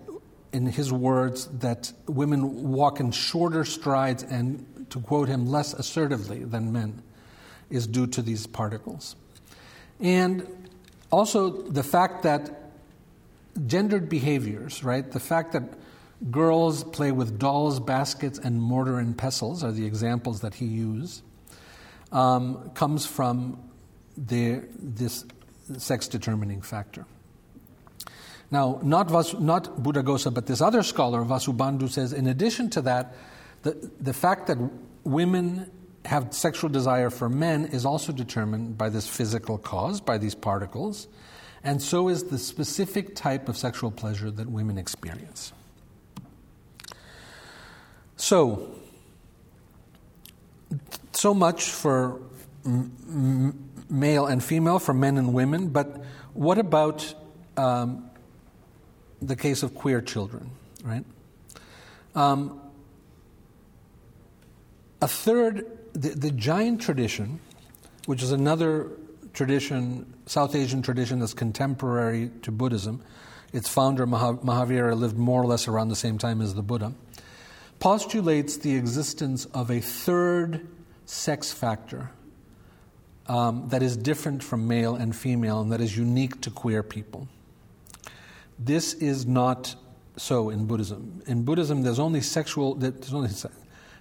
[0.54, 6.44] in his words, that women walk in shorter strides and, to quote him, less assertively
[6.44, 7.02] than men
[7.70, 9.16] is due to these particles.
[10.00, 10.48] And
[11.12, 12.72] also the fact that
[13.66, 15.10] gendered behaviors, right?
[15.10, 15.64] The fact that
[16.32, 21.22] Girls play with dolls, baskets, and mortar and pestles, are the examples that he used,
[22.12, 23.60] um, comes from
[24.18, 25.26] the, this
[25.78, 27.06] sex determining factor.
[28.50, 33.14] Now, not, Vas, not Buddhaghosa, but this other scholar, Vasubandhu, says in addition to that,
[33.64, 34.58] the, the fact that
[35.04, 35.72] women
[36.06, 41.08] have sexual desire for men is also determined by this physical cause, by these particles,
[41.64, 45.52] and so is the specific type of sexual pleasure that women experience.
[48.16, 48.76] So,
[51.12, 52.22] so much for
[52.66, 57.14] m- male and female, for men and women, but what about
[57.58, 58.10] um,
[59.22, 60.50] the case of queer children,
[60.84, 61.04] right?
[62.16, 62.62] Um,
[65.02, 67.40] a third, the, the Jain tradition,
[68.06, 68.92] which is another
[69.34, 73.04] tradition, South Asian tradition that's contemporary to Buddhism,
[73.54, 76.94] its founder Mahavira lived more or less around the same time as the Buddha
[77.80, 80.68] postulates the existence of a third
[81.06, 82.10] sex factor
[83.28, 87.28] um, that is different from male and female and that is unique to queer people.
[88.58, 89.76] This is not
[90.16, 91.22] so in Buddhism.
[91.28, 93.30] In Buddhism, there's only sexual, there's only,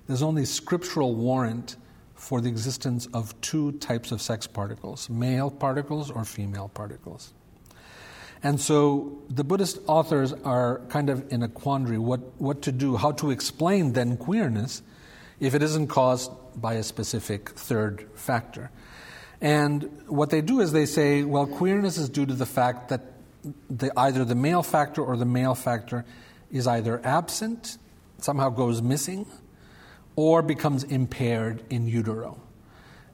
[0.07, 1.77] there's only scriptural warrant
[2.15, 7.33] for the existence of two types of sex particles male particles or female particles.
[8.43, 12.97] And so the Buddhist authors are kind of in a quandary what, what to do,
[12.97, 14.83] how to explain then queerness
[15.41, 18.71] if it isn't caused by a specific third factor.
[19.41, 23.03] And what they do is they say, well, queerness is due to the fact that
[23.69, 26.05] the, either the male factor or the male factor
[26.51, 27.79] is either absent,
[28.19, 29.27] somehow goes missing,
[30.17, 32.41] or becomes impaired in utero.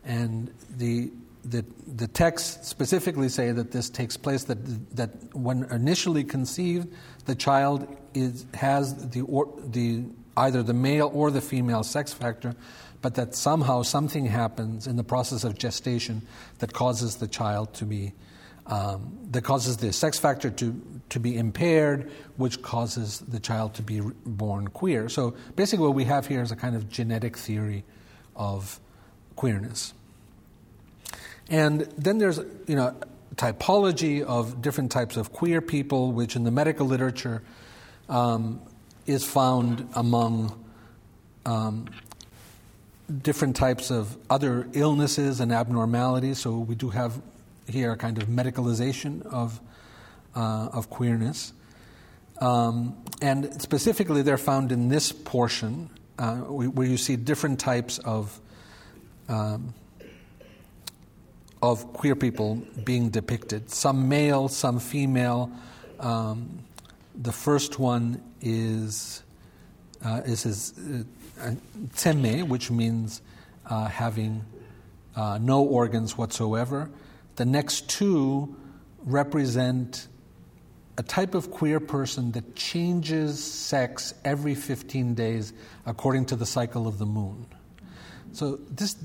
[0.05, 1.11] And the
[1.45, 6.89] the, the texts specifically say that this takes place that, that when initially conceived,
[7.27, 10.05] the child is, has the, or, the,
[10.37, 12.55] either the male or the female sex factor,
[13.01, 16.23] but that somehow something happens in the process of gestation
[16.61, 18.13] that causes the child to be,
[18.67, 23.83] um, that causes the sex factor to, to be impaired, which causes the child to
[23.83, 25.09] be born queer.
[25.09, 27.85] So basically, what we have here is a kind of genetic theory
[28.37, 28.79] of
[29.37, 29.95] queerness.
[31.49, 32.95] And then there's, you know,
[33.37, 37.43] typology of different types of queer people, which in the medical literature
[38.09, 38.61] um,
[39.07, 40.65] is found among
[41.45, 41.89] um,
[43.23, 46.39] different types of other illnesses and abnormalities.
[46.39, 47.21] So we do have
[47.73, 49.61] here a kind of medicalization of,
[50.37, 51.53] uh, of queerness.
[52.41, 58.39] Um, and specifically, they're found in this portion uh, where you see different types of
[59.29, 59.75] um,
[61.63, 65.51] of queer people being depicted some male, some female.
[66.01, 66.59] Um,
[67.15, 69.23] the first one is,
[70.05, 70.75] uh, is his
[71.41, 71.55] uh,
[71.95, 73.23] teme, which means
[73.67, 74.45] uh, having
[75.15, 76.91] uh, no organs whatsoever.
[77.37, 78.57] The next two
[79.05, 80.09] represent
[80.99, 85.53] a type of queer person that changes sex every 15 days
[85.87, 87.47] according to the cycle of the moon.
[88.33, 88.97] So this,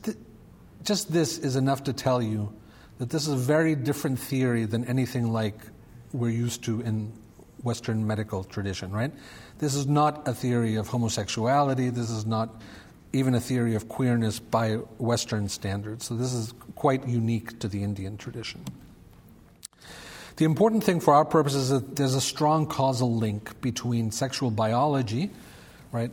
[0.83, 2.53] just this is enough to tell you
[2.97, 5.59] that this is a very different theory than anything like
[6.11, 7.13] we're used to in
[7.63, 9.11] Western medical tradition, right?
[9.59, 11.89] This is not a theory of homosexuality.
[11.89, 12.61] This is not
[13.17, 16.05] even a theory of queerness by Western standards.
[16.05, 18.63] So this is quite unique to the Indian tradition.
[20.37, 24.51] The important thing for our purposes is that there's a strong causal link between sexual
[24.51, 25.31] biology,
[25.91, 26.11] right,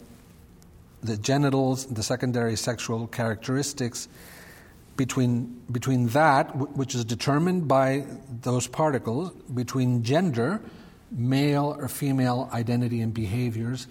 [1.02, 4.08] the genitals, the secondary sexual characteristics,
[4.96, 8.06] between, between that, which is determined by
[8.40, 10.62] those particles, between gender,
[11.10, 13.86] male or female identity and behaviors,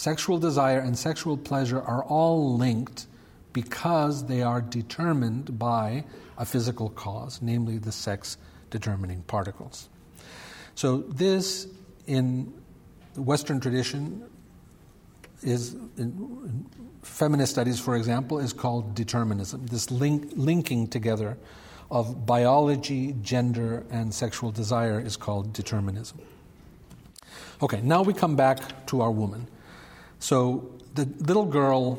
[0.00, 3.06] sexual desire and sexual pleasure are all linked
[3.52, 6.04] because they are determined by
[6.38, 8.38] a physical cause, namely the sex
[8.70, 9.90] determining particles.
[10.74, 11.66] So, this
[12.06, 12.50] in
[13.12, 14.24] the Western tradition
[15.42, 16.64] is in
[17.02, 19.66] feminist studies, for example, is called determinism.
[19.66, 21.36] This link, linking together
[21.90, 26.20] of biology, gender, and sexual desire is called determinism.
[27.60, 29.46] Okay, now we come back to our woman.
[30.20, 31.98] So the little girl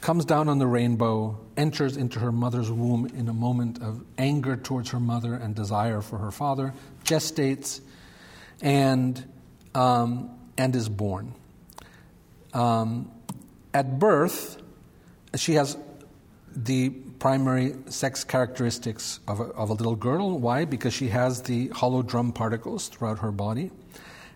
[0.00, 4.56] comes down on the rainbow, enters into her mother's womb in a moment of anger
[4.56, 7.80] towards her mother and desire for her father, gestates,
[8.60, 9.24] and,
[9.74, 11.34] um, and is born.
[12.52, 13.10] Um,
[13.72, 14.60] at birth,
[15.34, 15.76] she has
[16.54, 20.38] the primary sex characteristics of a, of a little girl.
[20.38, 20.66] Why?
[20.66, 23.70] Because she has the hollow drum particles throughout her body.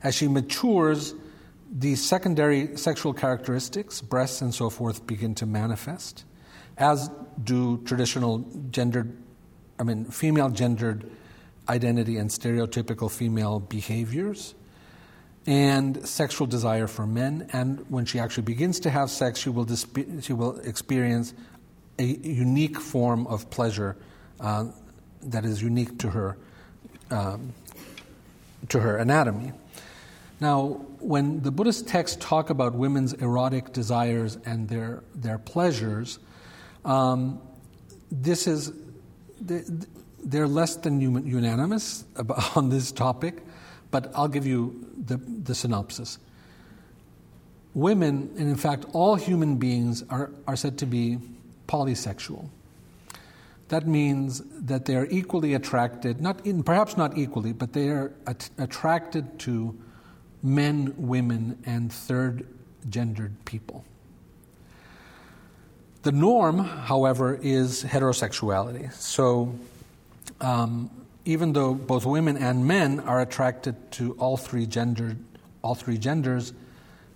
[0.03, 1.12] As she matures,
[1.71, 6.25] the secondary sexual characteristics, breasts and so forth, begin to manifest,
[6.77, 7.11] as
[7.43, 8.39] do traditional
[8.71, 9.16] gendered,
[9.79, 11.11] I mean, female gendered
[11.69, 14.55] identity and stereotypical female behaviors,
[15.47, 17.49] and sexual desire for men.
[17.53, 21.35] And when she actually begins to have sex, she will, disp- she will experience
[21.99, 23.97] a unique form of pleasure
[24.41, 24.66] uh,
[25.23, 26.39] that is unique to her,
[27.11, 27.53] um,
[28.69, 29.53] to her anatomy.
[30.41, 36.18] Now, when the Buddhist texts talk about women's erotic desires and their, their pleasures,
[36.84, 37.41] um,
[38.11, 38.72] this is,
[39.41, 42.05] they're less than unanimous
[42.57, 43.43] on this topic,
[43.91, 46.18] but I'll give you the, the synopsis.
[47.74, 51.18] Women, and in fact, all human beings, are, are said to be
[51.66, 52.49] polysexual.
[53.68, 58.12] That means that they are equally attracted, not in, perhaps not equally, but they are
[58.26, 59.78] at, attracted to
[60.43, 62.47] men, women, and third
[62.89, 63.84] gendered people.
[66.03, 68.93] The norm, however, is heterosexuality.
[68.93, 69.55] So,
[70.41, 70.91] um,
[71.24, 75.18] even though both women and men are attracted to all three gendered,
[75.62, 76.53] all three genders,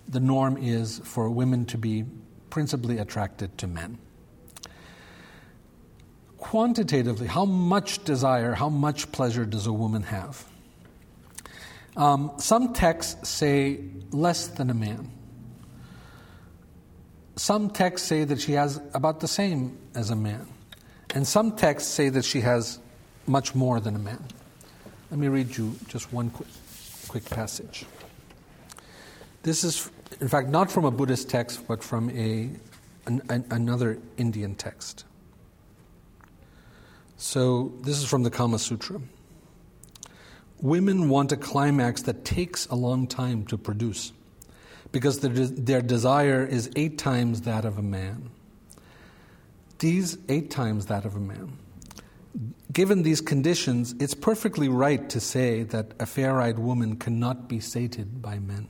[0.07, 2.05] the norm is for women to be
[2.49, 3.97] principally attracted to men.
[6.37, 10.45] Quantitatively, how much desire, how much pleasure does a woman have?
[11.95, 13.81] Um, some texts say
[14.11, 15.11] less than a man.
[17.35, 20.47] Some texts say that she has about the same as a man.
[21.13, 22.79] And some texts say that she has
[23.27, 24.23] much more than a man.
[25.11, 26.47] Let me read you just one quick,
[27.07, 27.85] quick passage.
[29.43, 32.49] This is, in fact, not from a Buddhist text, but from a,
[33.05, 35.05] an, an, another Indian text.
[37.17, 38.99] So, this is from the Kama Sutra.
[40.61, 44.13] Women want a climax that takes a long time to produce
[44.93, 48.29] because their, their desire is eight times that of a man.
[49.79, 51.57] These eight times that of a man.
[52.71, 57.59] Given these conditions, it's perfectly right to say that a fair eyed woman cannot be
[57.59, 58.69] sated by men.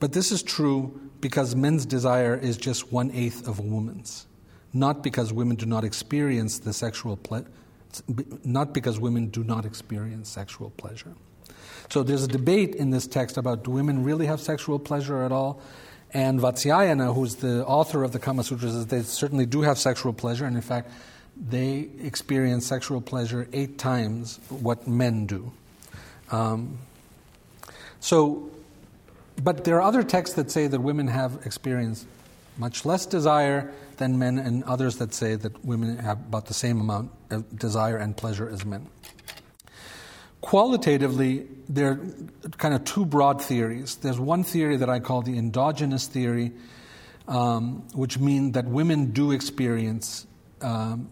[0.00, 4.26] But this is true because men's desire is just one eighth of a woman's,
[4.72, 7.46] not because women do not experience the sexual pleasure
[8.44, 11.14] not because women do not experience sexual pleasure.
[11.90, 15.32] So there's a debate in this text about do women really have sexual pleasure at
[15.32, 15.60] all?
[16.12, 20.12] And Vatsyayana, who's the author of the Kama Sutras, says they certainly do have sexual
[20.12, 20.90] pleasure, and in fact,
[21.36, 25.52] they experience sexual pleasure eight times what men do.
[26.30, 26.78] Um,
[27.98, 28.48] so,
[29.42, 32.06] but there are other texts that say that women have experienced
[32.56, 36.80] much less desire than men, and others that say that women have about the same
[36.80, 38.88] amount of desire and pleasure as men.
[40.40, 42.00] Qualitatively, there are
[42.58, 43.96] kind of two broad theories.
[43.96, 46.52] There's one theory that I call the endogenous theory,
[47.26, 50.26] um, which means that women do experience
[50.60, 51.08] um,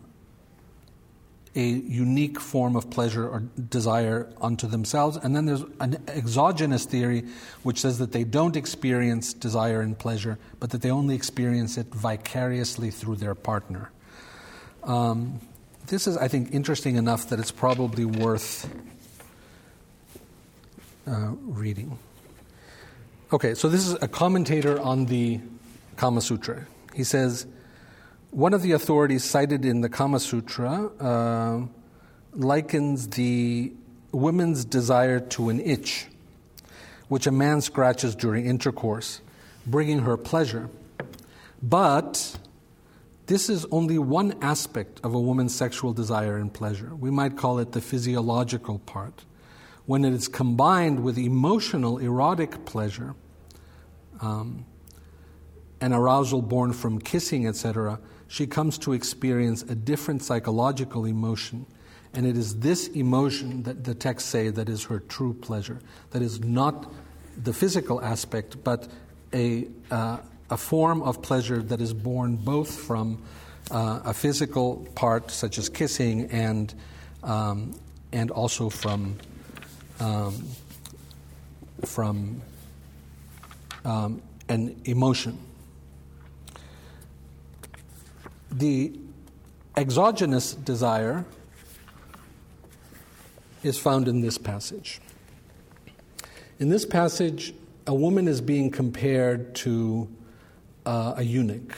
[1.54, 5.18] a unique form of pleasure or desire unto themselves.
[5.18, 7.24] And then there's an exogenous theory
[7.62, 11.88] which says that they don't experience desire and pleasure, but that they only experience it
[11.88, 13.90] vicariously through their partner.
[14.82, 15.40] Um,
[15.88, 18.72] this is, I think, interesting enough that it's probably worth
[21.06, 21.98] uh, reading.
[23.32, 25.40] Okay, so this is a commentator on the
[25.96, 26.66] Kama Sutra.
[26.94, 27.46] He says,
[28.32, 31.66] one of the authorities cited in the Kama Sutra uh,
[32.32, 33.72] likens the
[34.10, 36.06] woman's desire to an itch,
[37.08, 39.20] which a man scratches during intercourse,
[39.66, 40.70] bringing her pleasure.
[41.62, 42.38] But
[43.26, 46.94] this is only one aspect of a woman's sexual desire and pleasure.
[46.94, 49.26] We might call it the physiological part.
[49.84, 53.14] When it is combined with emotional, erotic pleasure,
[54.22, 54.64] um,
[55.82, 57.98] and arousal born from kissing, etc.,
[58.32, 61.66] she comes to experience a different psychological emotion.
[62.14, 65.80] And it is this emotion that the texts say that is her true pleasure.
[66.12, 66.90] That is not
[67.36, 68.88] the physical aspect, but
[69.34, 70.16] a, uh,
[70.48, 73.22] a form of pleasure that is born both from
[73.70, 76.72] uh, a physical part, such as kissing, and,
[77.22, 77.78] um,
[78.12, 79.18] and also from,
[80.00, 80.42] um,
[81.84, 82.40] from
[83.84, 85.38] um, an emotion.
[88.52, 88.92] The
[89.76, 91.24] exogenous desire
[93.62, 95.00] is found in this passage.
[96.58, 97.54] In this passage,
[97.86, 100.08] a woman is being compared to
[100.84, 101.74] uh, a eunuch.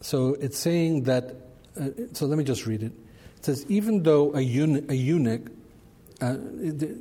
[0.00, 1.36] So it's saying that,
[1.80, 2.92] uh, so let me just read it.
[3.36, 5.50] It says, even though a, eunuch, a eunuch
[6.20, 6.96] uh, the,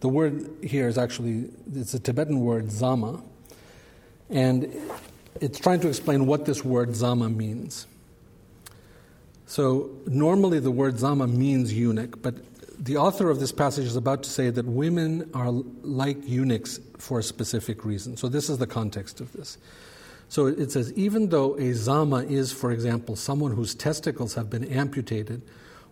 [0.00, 3.22] the word here is actually, it's a Tibetan word, zama,
[4.30, 4.74] and
[5.40, 7.86] it's trying to explain what this word zama means.
[9.46, 12.34] So, normally the word zama means eunuch, but
[12.78, 17.18] the author of this passage is about to say that women are like eunuchs for
[17.18, 18.16] a specific reason.
[18.16, 19.56] So, this is the context of this.
[20.28, 24.64] So, it says, even though a zama is, for example, someone whose testicles have been
[24.64, 25.42] amputated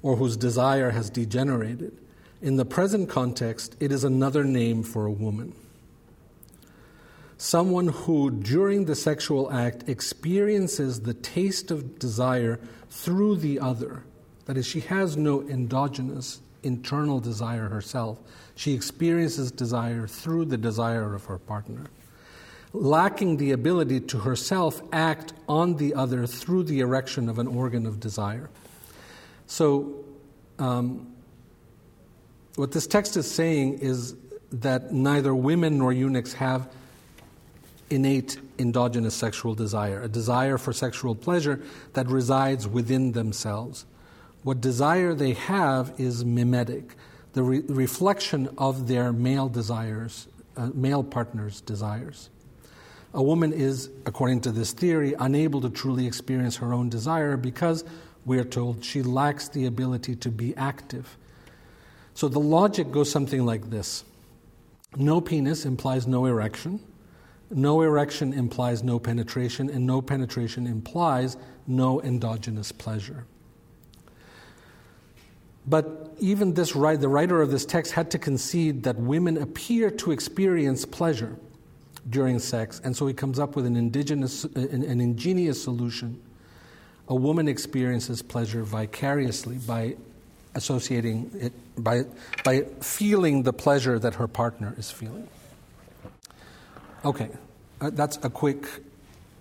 [0.02, 1.96] or whose desire has degenerated,
[2.42, 5.54] in the present context, it is another name for a woman
[7.38, 12.58] someone who, during the sexual act, experiences the taste of desire
[12.90, 14.04] through the other.
[14.46, 18.18] That is, she has no endogenous internal desire herself.
[18.54, 21.86] She experiences desire through the desire of her partner.
[22.72, 27.86] Lacking the ability to herself act on the other through the erection of an organ
[27.86, 28.50] of desire.
[29.46, 30.04] So,
[30.58, 31.12] um,
[32.56, 34.14] what this text is saying is
[34.50, 36.68] that neither women nor eunuchs have
[37.90, 41.60] innate endogenous sexual desire, a desire for sexual pleasure
[41.92, 43.86] that resides within themselves.
[44.42, 46.94] What desire they have is mimetic,
[47.32, 50.26] the re- reflection of their male desires,
[50.56, 52.30] uh, male partner's desires.
[53.14, 57.84] A woman is, according to this theory, unable to truly experience her own desire because,
[58.24, 61.16] we are told, she lacks the ability to be active.
[62.14, 64.04] So the logic goes something like this
[64.96, 66.80] No penis implies no erection.
[67.50, 71.36] No erection implies no penetration, and no penetration implies
[71.66, 73.24] no endogenous pleasure.
[75.66, 80.12] But even this the writer of this text had to concede that women appear to
[80.12, 81.36] experience pleasure
[82.08, 86.20] during sex, and so he comes up with an indigenous, an, ingenious solution.
[87.08, 89.96] A woman experiences pleasure vicariously by
[90.54, 92.04] associating it, by,
[92.44, 95.28] by feeling the pleasure that her partner is feeling.
[97.06, 97.28] Okay,
[97.80, 98.66] uh, that's a quick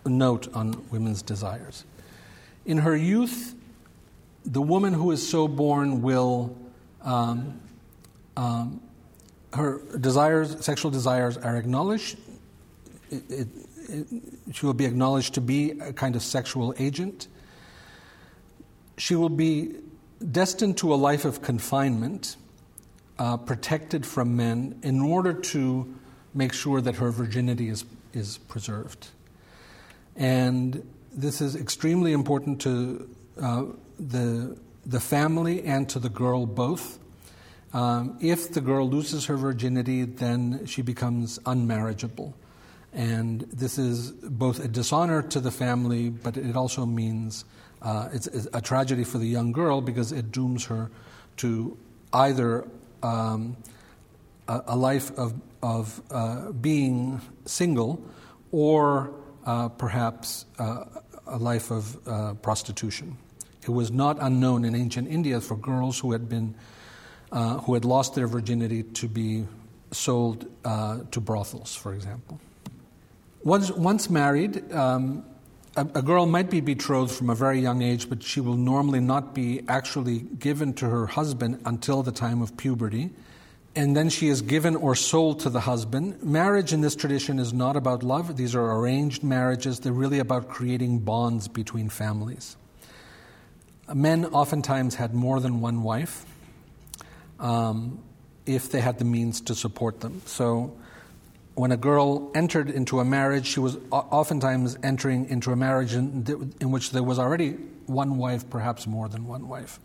[0.05, 1.83] note on women's desires.
[2.63, 3.55] In her youth,
[4.45, 6.55] the woman who is so born will,
[7.01, 7.59] um,
[8.37, 8.81] um,
[9.53, 12.19] her desires, sexual desires are acknowledged.
[13.09, 13.47] It, it,
[13.89, 14.07] it,
[14.53, 17.27] she will be acknowledged to be a kind of sexual agent.
[18.99, 19.73] She will be
[20.31, 22.35] destined to a life of confinement,
[23.17, 25.95] uh, protected from men, in order to
[26.35, 29.07] make sure that her virginity is, is preserved.
[30.15, 33.09] And this is extremely important to
[33.41, 33.65] uh,
[33.97, 36.99] the, the family and to the girl both.
[37.73, 42.33] Um, if the girl loses her virginity, then she becomes unmarriageable.
[42.93, 47.43] And this is both a dishonor to the family, but it also means
[47.81, 50.89] uh, it's, it's, a tragedy for the young girl because it dooms her
[51.37, 51.77] to
[52.13, 52.65] either
[53.03, 53.57] um,
[54.47, 58.03] a, life of, of uh, being single
[58.51, 59.11] or
[59.45, 60.85] uh, perhaps uh,
[61.27, 63.17] a life of uh, prostitution.
[63.63, 66.55] It was not unknown in ancient India for girls who had been
[67.31, 69.45] uh, who had lost their virginity to be
[69.91, 72.39] sold uh, to brothels, for example.
[73.43, 75.25] Once, once married, um,
[75.75, 79.35] a, girl might be betrothed from a very young age, but she will normally not
[79.35, 83.09] be actually given to her husband until the time of puberty
[83.75, 86.23] and then she is given or sold to the husband.
[86.23, 89.81] Marriage in this tradition is not about love, these are arranged marriages.
[89.81, 92.55] They're really about creating bonds between families.
[93.93, 96.25] Men oftentimes had more than one wife
[97.39, 97.99] um,
[98.45, 100.21] if they had the means to support them.
[100.25, 100.75] So,
[101.53, 106.53] when a girl entered into a marriage, she was oftentimes entering into a marriage in,
[106.59, 107.51] in which there was already
[107.85, 109.79] one wife, perhaps more than one wife.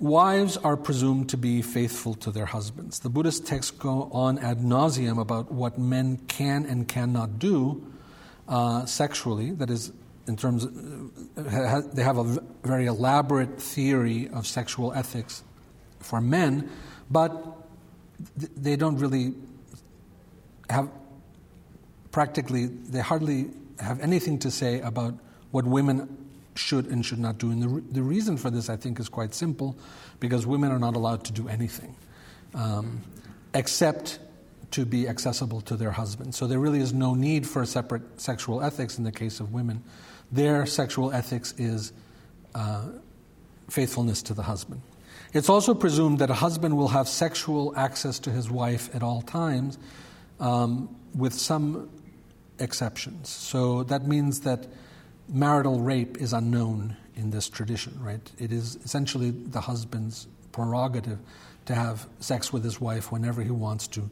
[0.00, 3.00] Wives are presumed to be faithful to their husbands.
[3.00, 7.84] The Buddhist texts go on ad nauseum about what men can and cannot do
[8.46, 9.50] uh, sexually.
[9.50, 9.92] That is,
[10.28, 10.72] in terms, of,
[11.36, 15.42] uh, they have a very elaborate theory of sexual ethics
[15.98, 16.70] for men,
[17.10, 17.32] but
[18.56, 19.34] they don't really
[20.70, 20.88] have
[22.10, 25.14] practically, they hardly have anything to say about
[25.50, 26.27] what women
[26.58, 27.50] should and should not do.
[27.50, 29.76] And the, re- the reason for this, I think, is quite simple
[30.20, 31.94] because women are not allowed to do anything
[32.54, 33.02] um,
[33.54, 34.18] except
[34.72, 36.36] to be accessible to their husbands.
[36.36, 39.52] So there really is no need for a separate sexual ethics in the case of
[39.52, 39.82] women.
[40.30, 41.92] Their sexual ethics is
[42.54, 42.88] uh,
[43.70, 44.82] faithfulness to the husband.
[45.32, 49.22] It's also presumed that a husband will have sexual access to his wife at all
[49.22, 49.78] times,
[50.40, 51.90] um, with some
[52.58, 53.28] exceptions.
[53.28, 54.66] So that means that
[55.28, 58.32] marital rape is unknown in this tradition, right?
[58.38, 61.18] It is essentially the husband's prerogative
[61.66, 64.08] to have sex with his wife whenever he wants to.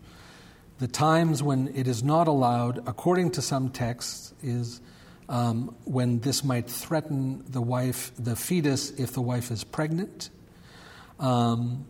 [0.79, 4.81] The times when it is not allowed, according to some texts, is
[5.29, 10.29] um, when this might threaten the wife, the fetus, if the wife is pregnant,
[11.19, 11.87] um,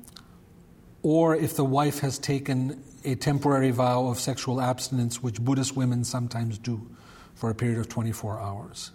[1.02, 6.04] or if the wife has taken a temporary vow of sexual abstinence, which Buddhist women
[6.04, 6.88] sometimes do
[7.34, 8.92] for a period of 24 hours.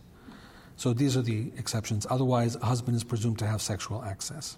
[0.82, 2.08] So these are the exceptions.
[2.10, 4.58] Otherwise, a husband is presumed to have sexual access.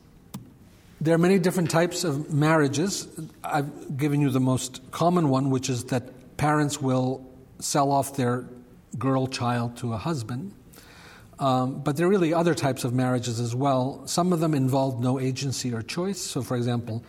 [1.01, 3.09] There are many different types of marriages.
[3.43, 8.45] I've given you the most common one, which is that parents will sell off their
[8.97, 10.53] girl child to a husband.
[11.39, 14.03] Um, but there are really other types of marriages as well.
[14.07, 16.21] Some of them involve no agency or choice.
[16.21, 17.03] So, for example,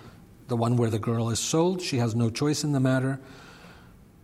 [0.48, 3.20] the one where the girl is sold, she has no choice in the matter.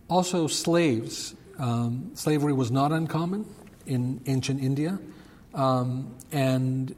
[0.09, 1.33] Also, slaves.
[1.57, 3.45] Um, slavery was not uncommon
[3.85, 4.99] in ancient India.
[5.53, 6.95] Um, and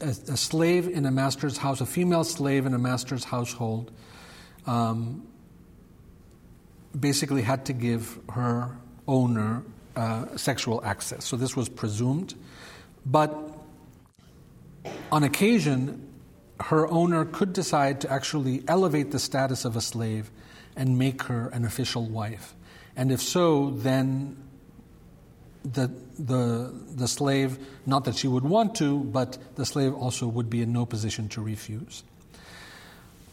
[0.00, 3.90] a, a, slave in a master's house, a female slave in a master's household,
[4.66, 5.26] um,
[6.98, 9.62] basically had to give her owner
[9.96, 11.24] uh, sexual access.
[11.24, 12.34] So this was presumed.
[13.06, 13.36] But
[15.10, 16.06] on occasion,
[16.60, 20.30] her owner could decide to actually elevate the status of a slave
[20.76, 22.54] and make her an official wife.
[22.96, 24.36] And if so, then
[25.64, 30.48] the, the, the slave, not that she would want to, but the slave also would
[30.48, 32.02] be in no position to refuse.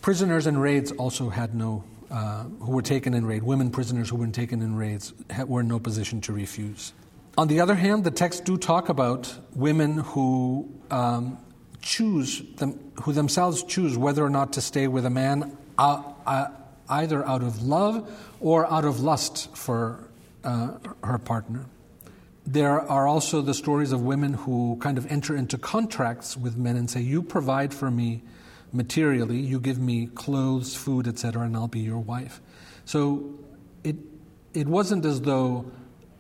[0.02, 4.16] Prisoners in raids also had no, uh, who were taken in raid, women prisoners who
[4.16, 5.14] were taken in raids
[5.48, 6.94] were in no position to refuse.
[7.38, 11.38] On the other hand, the texts do talk about women who um,
[11.82, 16.48] choose, them, who themselves choose whether or not to stay with a man, uh, uh,
[16.90, 18.10] either out of love
[18.40, 20.10] or out of lust for
[20.44, 21.66] uh, her partner.
[22.48, 26.78] There are also the stories of women who kind of enter into contracts with men
[26.78, 28.24] and say, You provide for me
[28.72, 32.40] materially, you give me clothes, food, etc., and I'll be your wife.
[32.86, 33.36] So
[33.84, 33.98] it,
[34.54, 35.70] it wasn't as though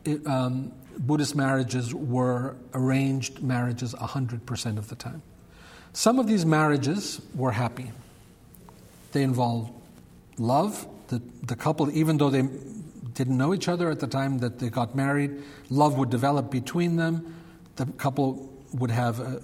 [0.03, 5.21] it, um, Buddhist marriages were arranged marriages 100% of the time.
[5.93, 7.91] Some of these marriages were happy.
[9.13, 9.71] They involved
[10.38, 10.86] love.
[11.07, 12.49] The, the couple, even though they
[13.18, 15.41] didn't know each other at the time that they got married.
[15.70, 17.36] Love would develop between them.
[17.76, 19.41] The couple would have a,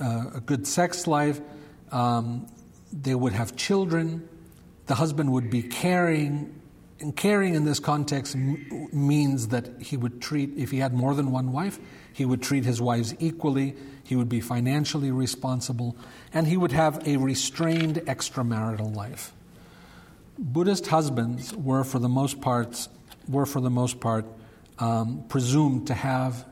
[0.00, 1.40] a, a good sex life.
[1.92, 2.48] Um,
[2.92, 4.28] they would have children.
[4.86, 6.60] The husband would be caring.
[6.98, 11.14] And caring in this context m- means that he would treat, if he had more
[11.14, 11.78] than one wife,
[12.12, 13.76] he would treat his wives equally.
[14.02, 15.96] He would be financially responsible.
[16.32, 19.32] And he would have a restrained extramarital life.
[20.38, 22.88] Buddhist husbands were, for the most part,
[23.28, 24.24] were for the most part
[24.78, 26.44] um, presumed to have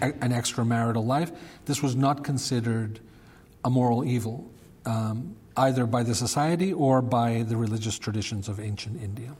[0.00, 1.32] a, an extramarital life.
[1.66, 3.00] This was not considered
[3.64, 4.50] a moral evil,
[4.86, 9.34] um, either by the society or by the religious traditions of ancient India.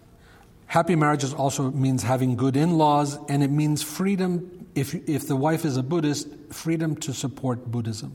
[0.66, 5.36] Happy marriages also means having good in laws, and it means freedom, if, if the
[5.36, 8.14] wife is a Buddhist, freedom to support Buddhism.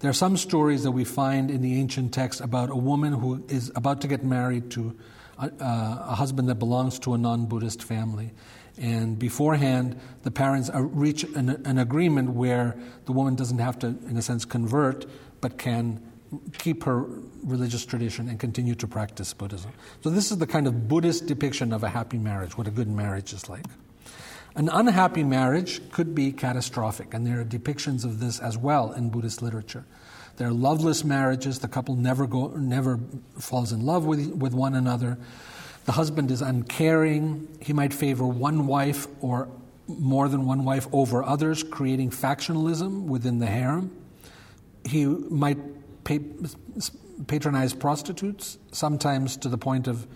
[0.00, 3.44] There are some stories that we find in the ancient texts about a woman who
[3.48, 4.96] is about to get married to
[5.38, 8.32] a, a husband that belongs to a non Buddhist family.
[8.76, 13.86] And beforehand, the parents uh, reach an, an, agreement where the woman doesn't have to,
[13.86, 15.06] in a sense, convert,
[15.40, 16.02] but can
[16.58, 17.06] keep her
[17.44, 19.70] religious tradition and continue to practice Buddhism.
[20.02, 22.88] So, this is the kind of Buddhist depiction of a happy marriage, what a good
[22.88, 23.64] marriage is like.
[24.56, 29.10] An unhappy marriage could be catastrophic, and there are depictions of this as well in
[29.10, 29.84] Buddhist literature.
[30.36, 32.98] There are loveless marriages, the couple never, go, never
[33.38, 35.16] falls in love with, with one another.
[35.84, 39.48] The husband is uncaring, he might favor one wife or
[39.86, 43.94] more than one wife over others, creating factionalism within the harem.
[44.84, 45.58] He might
[46.04, 46.20] pay,
[47.26, 50.06] patronize prostitutes, sometimes to the point of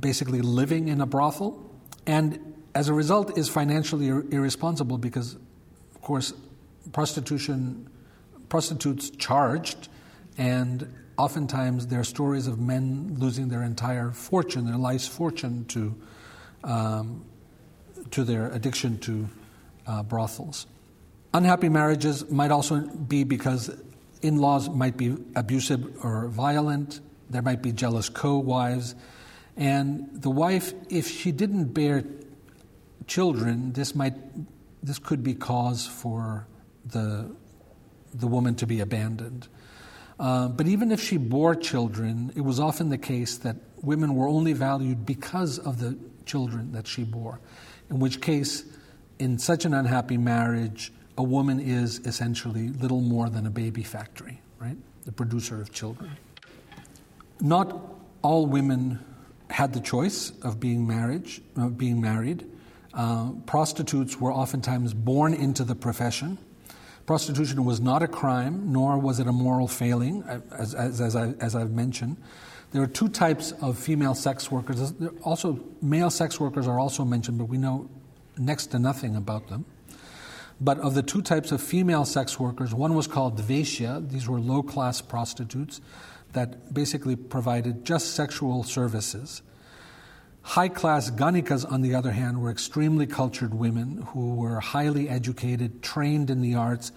[0.00, 1.70] basically living in a brothel.
[2.06, 5.34] And as a result, is financially irresponsible because,
[5.94, 6.32] of course,
[6.92, 7.88] prostitution,
[8.52, 9.88] prostitutes charged,
[10.36, 10.86] and
[11.16, 15.94] oftentimes there are stories of men losing their entire fortune, their life's fortune, to,
[16.62, 17.24] um,
[18.10, 19.26] to their addiction to
[19.86, 20.66] uh, brothels.
[21.32, 23.74] Unhappy marriages might also be because
[24.20, 27.00] in laws might be abusive or violent,
[27.30, 28.94] there might be jealous co wives,
[29.56, 32.04] and the wife, if she didn't bear
[33.06, 34.12] children, this might
[34.82, 36.46] this could be cause for
[36.84, 37.34] the
[38.14, 39.48] the woman to be abandoned.
[40.18, 44.28] Uh, but even if she bore children, it was often the case that women were
[44.28, 47.40] only valued because of the children that she bore.
[47.90, 48.64] In which case,
[49.18, 54.40] in such an unhappy marriage, a woman is essentially little more than a baby factory,
[54.58, 54.76] right?
[55.04, 56.12] The producer of children.
[57.40, 57.76] Not
[58.22, 59.00] all women
[59.50, 62.46] had the choice of being marriage, of being married.
[62.94, 66.38] Uh, prostitutes were oftentimes born into the profession.
[67.12, 71.34] Prostitution was not a crime, nor was it a moral failing, as, as, as, I,
[71.40, 72.16] as I've mentioned.
[72.70, 74.94] There are two types of female sex workers.
[75.22, 77.90] Also, male sex workers are also mentioned, but we know
[78.38, 79.66] next to nothing about them.
[80.58, 84.08] But of the two types of female sex workers, one was called Veshya.
[84.08, 85.82] These were low class prostitutes
[86.32, 89.42] that basically provided just sexual services.
[90.42, 95.82] High class Ganikas, on the other hand, were extremely cultured women who were highly educated,
[95.82, 96.92] trained in the arts,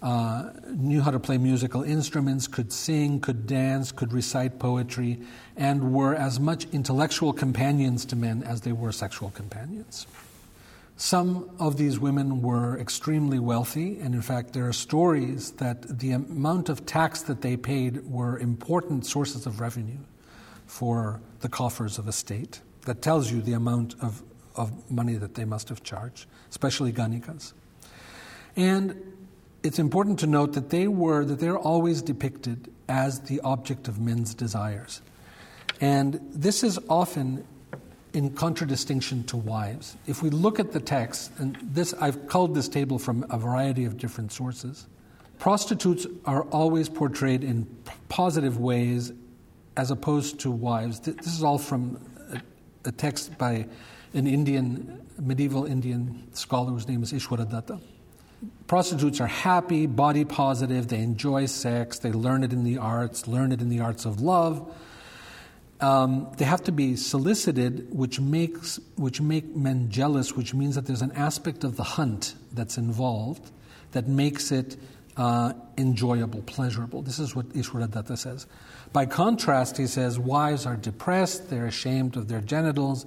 [0.00, 5.20] uh, knew how to play musical instruments, could sing, could dance, could recite poetry,
[5.56, 10.06] and were as much intellectual companions to men as they were sexual companions.
[10.96, 16.12] Some of these women were extremely wealthy, and in fact, there are stories that the
[16.12, 19.98] amount of tax that they paid were important sources of revenue
[20.66, 24.22] for the coffers of a state that tells you the amount of,
[24.56, 27.52] of money that they must have charged, especially Ganikas.
[28.56, 29.14] And
[29.62, 34.00] it's important to note that they were that they're always depicted as the object of
[34.00, 35.02] men's desires.
[35.82, 37.46] And this is often
[38.14, 39.98] in contradistinction to wives.
[40.06, 43.84] If we look at the text, and this I've culled this table from a variety
[43.84, 44.86] of different sources,
[45.38, 47.66] prostitutes are always portrayed in
[48.08, 49.12] positive ways
[49.76, 51.00] as opposed to wives.
[51.00, 52.00] This is all from
[52.88, 53.66] a text by
[54.14, 57.80] an Indian, medieval Indian scholar whose name is Ishwaradatta.
[58.66, 63.52] Prostitutes are happy, body positive, they enjoy sex, they learn it in the arts, learn
[63.52, 64.74] it in the arts of love.
[65.80, 70.86] Um, they have to be solicited, which makes which make men jealous, which means that
[70.86, 73.50] there's an aspect of the hunt that's involved
[73.92, 74.76] that makes it
[75.16, 77.02] uh, enjoyable, pleasurable.
[77.02, 78.46] This is what Ishwaradatta says.
[78.92, 83.06] By contrast, he says, wives are depressed, they're ashamed of their genitals,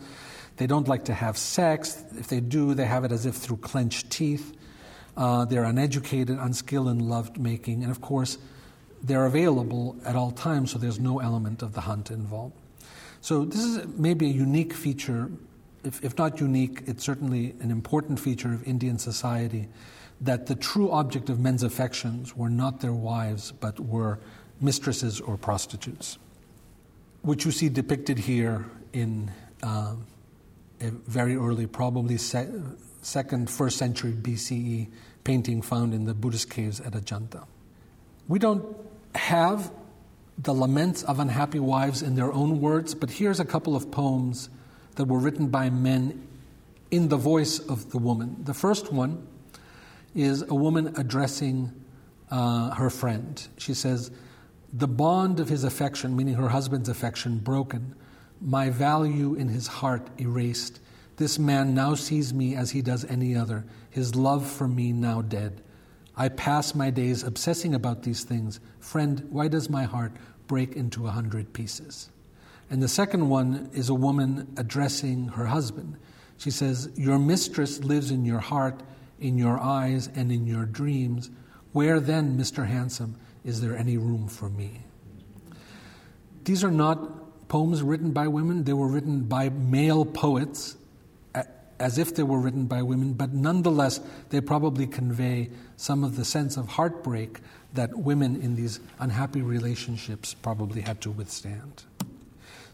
[0.58, 2.04] they don't like to have sex.
[2.18, 4.56] If they do, they have it as if through clenched teeth.
[5.18, 8.38] Uh, they're uneducated, unskilled in love making, and of course,
[9.04, 12.56] they're available at all times, so there's no element of the hunt involved.
[13.22, 15.32] So, this is maybe a unique feature,
[15.84, 19.68] if, if not unique, it's certainly an important feature of Indian society
[20.22, 24.20] that the true object of men's affections were not their wives, but were
[24.62, 26.18] mistresses or prostitutes,
[27.24, 29.32] which you see depicted here in
[29.64, 29.96] uh,
[30.80, 32.50] a very early, probably se-
[33.02, 34.88] second, first century BCE
[35.24, 37.46] painting found in the Buddhist caves at Ajanta.
[38.28, 38.66] We don't
[39.16, 39.72] have
[40.38, 44.50] the laments of unhappy wives in their own words, but here's a couple of poems
[44.96, 46.28] that were written by men
[46.90, 48.38] in the voice of the woman.
[48.44, 49.28] The first one
[50.16, 51.72] is a woman addressing
[52.30, 53.48] uh, her friend.
[53.58, 54.12] She says,
[54.74, 57.96] the bond of his affection, meaning her husband's affection, broken,
[58.40, 60.80] my value in his heart erased.
[61.18, 65.22] This man now sees me as he does any other, his love for me now
[65.22, 65.62] dead.
[66.16, 68.60] I pass my days obsessing about these things.
[68.80, 70.14] Friend, why does my heart
[70.48, 72.10] break into a hundred pieces?
[72.70, 75.98] And the second one is a woman addressing her husband.
[76.38, 78.82] She says, Your mistress lives in your heart,
[79.20, 81.30] in your eyes, and in your dreams.
[81.74, 82.68] Where then, Mr.
[82.68, 84.82] Handsome, Is there any room for me?
[86.44, 90.78] These are not poems written by women, they were written by male poets
[91.82, 96.24] as if they were written by women, but nonetheless, they probably convey some of the
[96.24, 97.40] sense of heartbreak
[97.74, 101.84] that women in these unhappy relationships probably had to withstand.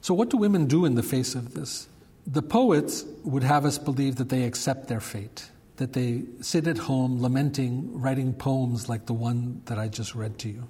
[0.02, 1.88] So, what do women do in the face of this?
[2.26, 6.78] The poets would have us believe that they accept their fate, that they sit at
[6.78, 10.68] home lamenting, writing poems like the one that I just read to you.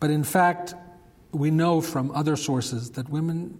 [0.00, 0.74] But in fact,
[1.32, 3.58] we know from other sources that women,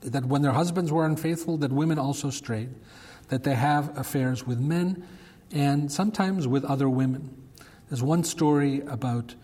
[0.00, 2.70] that when their husbands were unfaithful, that women also strayed,
[3.28, 5.06] that they have affairs with men
[5.50, 7.34] and sometimes with other women.
[7.88, 9.34] There's one story about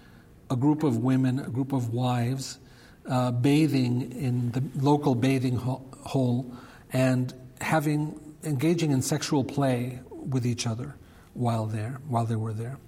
[0.51, 2.59] a group of women, a group of wives,
[3.07, 6.55] uh, bathing in the local bathing ho- hole
[6.93, 10.95] and having engaging in sexual play with each other
[11.35, 12.79] while there while they were there.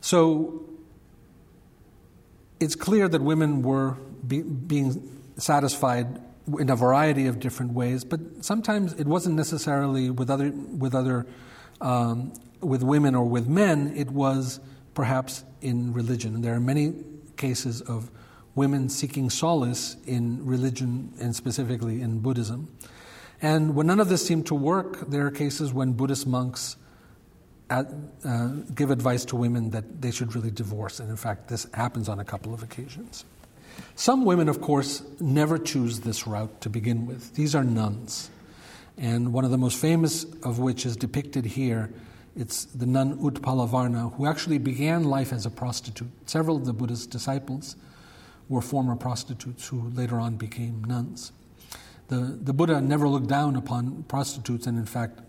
[0.00, 0.64] So
[2.60, 3.96] it's clear that women were
[4.26, 6.20] be, being satisfied
[6.58, 11.26] in a variety of different ways, but sometimes it wasn't necessarily with other with other
[11.80, 13.92] um, with women or with men.
[13.96, 14.60] It was
[14.94, 16.40] perhaps in religion.
[16.40, 16.94] There are many
[17.36, 18.10] cases of
[18.54, 22.68] women seeking solace in religion and specifically in Buddhism.
[23.42, 26.76] And when none of this seemed to work, there are cases when Buddhist monks
[27.68, 27.86] at,
[28.24, 31.00] uh, give advice to women that they should really divorce.
[31.00, 33.24] And in fact, this happens on a couple of occasions.
[33.94, 37.34] Some women, of course, never choose this route to begin with.
[37.34, 38.30] These are nuns.
[38.96, 41.90] And one of the most famous of which is depicted here.
[42.34, 46.08] It's the nun Utpalavarna, who actually began life as a prostitute.
[46.26, 47.76] Several of the Buddha's disciples
[48.48, 51.32] were former prostitutes who later on became nuns.
[52.08, 55.20] The, the Buddha never looked down upon prostitutes, and in fact,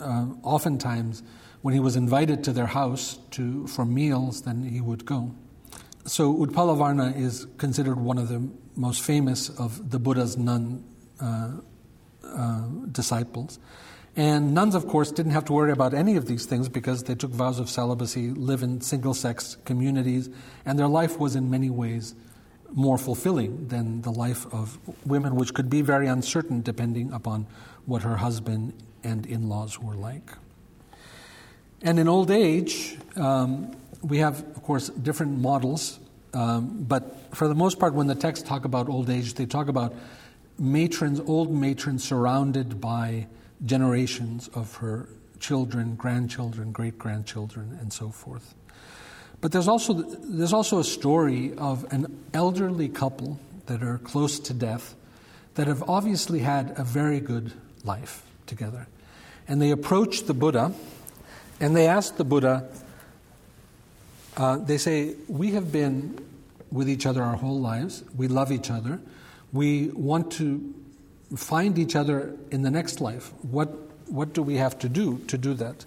[0.00, 1.22] uh, oftentimes
[1.62, 5.34] when he was invited to their house to, for meals, then he would go.
[6.06, 10.84] So Utpalavarna is considered one of the most famous of the Buddha's nun
[11.20, 11.52] uh,
[12.24, 13.58] uh, disciples.
[14.16, 17.14] And nuns, of course, didn't have to worry about any of these things because they
[17.14, 20.28] took vows of celibacy, live in single sex communities,
[20.64, 22.14] and their life was in many ways
[22.72, 27.46] more fulfilling than the life of women, which could be very uncertain depending upon
[27.86, 30.30] what her husband and in laws were like.
[31.82, 35.98] And in old age, um, we have, of course, different models,
[36.34, 39.68] um, but for the most part, when the texts talk about old age, they talk
[39.68, 39.94] about
[40.58, 43.26] matrons, old matrons surrounded by
[43.64, 45.08] generations of her
[45.38, 48.54] children, grandchildren, great grandchildren, and so forth.
[49.40, 54.54] But there's also, there's also a story of an elderly couple that are close to
[54.54, 54.94] death
[55.54, 57.52] that have obviously had a very good
[57.84, 58.86] life together.
[59.48, 60.72] And they approach the Buddha
[61.60, 62.68] and they ask the Buddha,
[64.36, 66.24] uh, they say, We have been
[66.70, 69.00] with each other our whole lives, we love each other,
[69.52, 70.74] we want to
[71.36, 73.32] find each other in the next life.
[73.42, 73.68] What,
[74.08, 75.84] what do we have to do to do that?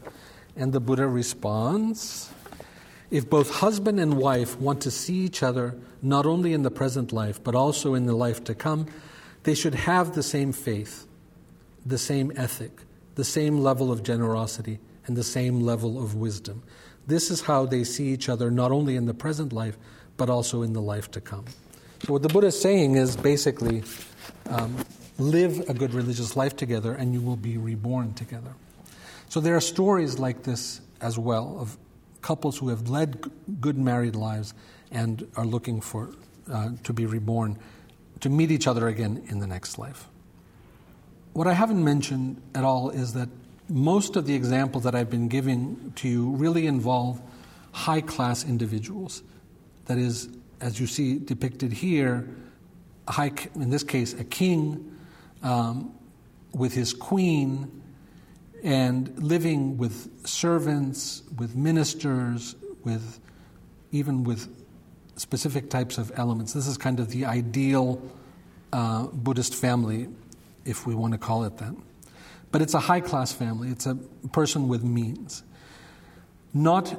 [0.55, 2.29] And the Buddha responds,
[3.13, 7.13] if both husband and wife want to see each other not only in the present
[7.13, 8.87] life, but also in the life to come,
[9.43, 11.05] they should have the same faith,
[11.85, 12.71] the same ethic,
[13.13, 16.63] the same level of generosity, and the same level of wisdom.
[17.05, 19.77] This is how they see each other not only in the present life,
[20.17, 21.45] but also in the life to come.
[22.07, 23.83] So, what the Buddha is saying is basically
[24.49, 24.75] um,
[25.19, 28.55] live a good religious life together and you will be reborn together.
[29.29, 31.77] So, there are stories like this as well of
[32.23, 33.29] couples who have led
[33.61, 34.55] good married lives
[34.91, 36.09] and are looking for
[36.51, 37.59] uh, to be reborn,
[38.21, 40.07] to meet each other again in the next life.
[41.33, 43.29] What I haven't mentioned at all is that
[43.69, 47.21] most of the examples that I've been giving to you really involve
[47.71, 49.23] high class individuals.
[49.85, 50.29] That is,
[50.61, 52.27] as you see depicted here,
[53.07, 54.95] high, in this case, a king
[55.41, 55.93] um,
[56.53, 57.82] with his queen
[58.63, 63.19] and living with servants, with ministers, with
[63.91, 64.47] even with
[65.17, 66.53] specific types of elements.
[66.53, 68.01] This is kind of the ideal
[68.71, 70.07] uh, Buddhist family,
[70.65, 71.75] if we want to call it that.
[72.51, 73.95] But it's a high class family, it's a
[74.31, 75.43] person with means.
[76.53, 76.97] Not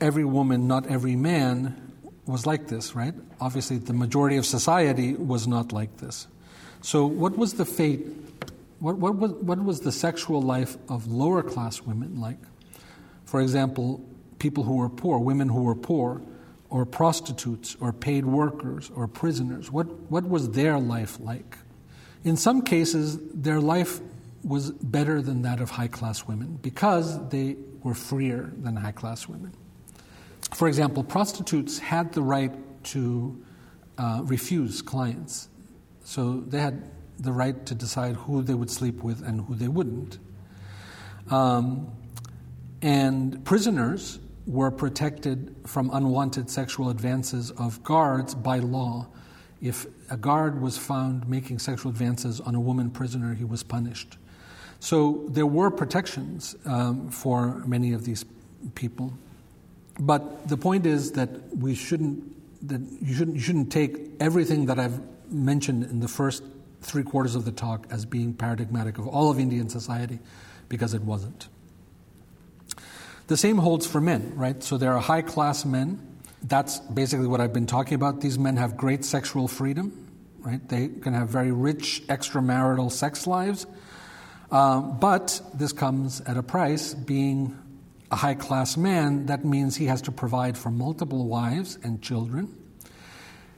[0.00, 1.92] every woman, not every man
[2.26, 3.14] was like this, right?
[3.40, 6.26] Obviously, the majority of society was not like this.
[6.82, 8.06] So, what was the fate
[8.78, 12.38] what, what, was, what was the sexual life of lower class women like?
[13.24, 14.04] For example,
[14.38, 16.22] people who were poor, women who were poor,
[16.68, 19.70] or prostitutes, or paid workers, or prisoners.
[19.70, 21.56] What, what was their life like?
[22.24, 24.00] In some cases, their life
[24.44, 29.28] was better than that of high class women because they were freer than high class
[29.28, 29.52] women.
[30.54, 32.52] for example, prostitutes had the right
[32.84, 33.40] to
[33.98, 35.48] uh, refuse clients.
[36.04, 39.68] So they had the right to decide who they would sleep with and who they
[39.68, 40.18] wouldn't.
[41.30, 41.90] Um,
[42.82, 49.08] and prisoners were protected from unwanted sexual advances of guards by law.
[49.60, 54.18] If a guard was found making sexual advances on a woman prisoner, he was punished.
[54.78, 58.24] So there were protections um, for many of these
[58.74, 59.12] people.
[59.98, 64.78] But the point is that we shouldn't, that you shouldn't, you shouldn't take everything that
[64.78, 65.00] I've
[65.32, 66.44] mentioned in the first
[66.86, 70.18] three quarters of the talk as being paradigmatic of all of Indian society,
[70.68, 71.48] because it wasn't.
[73.26, 74.62] The same holds for men, right?
[74.62, 76.00] So there are high class men.
[76.42, 78.20] That's basically what I've been talking about.
[78.20, 80.08] These men have great sexual freedom,
[80.38, 80.66] right?
[80.68, 83.66] They can have very rich extramarital sex lives.
[84.50, 86.94] Uh, but this comes at a price.
[86.94, 87.58] Being
[88.12, 92.55] a high class man, that means he has to provide for multiple wives and children.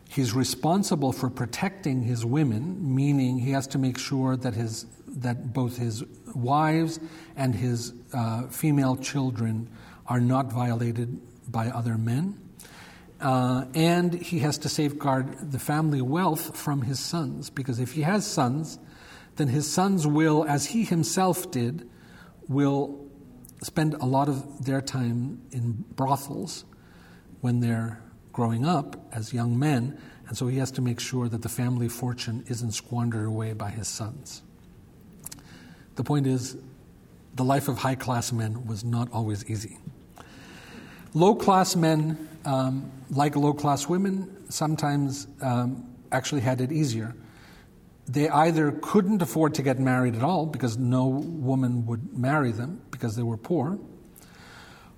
[0.08, 5.52] He's responsible for protecting his women, meaning he has to make sure that his that
[5.52, 6.04] both his
[6.34, 7.00] wives
[7.36, 9.68] and his uh, female children
[10.06, 12.38] are not violated by other men.
[13.20, 18.02] Uh, and he has to safeguard the family wealth from his sons, because if he
[18.02, 18.78] has sons,
[19.36, 21.88] then his sons will, as he himself did,
[22.48, 23.04] will
[23.62, 26.64] spend a lot of their time in brothels
[27.40, 28.00] when they're
[28.38, 31.88] growing up as young men, and so he has to make sure that the family
[31.88, 34.42] fortune isn't squandered away by his sons.
[35.96, 36.56] The point is,
[37.34, 39.76] the life of high class men was not always easy.
[41.14, 47.16] Low class men, um, like low class women, sometimes um, actually had it easier.
[48.06, 52.82] They either couldn't afford to get married at all because no woman would marry them
[52.92, 53.80] because they were poor,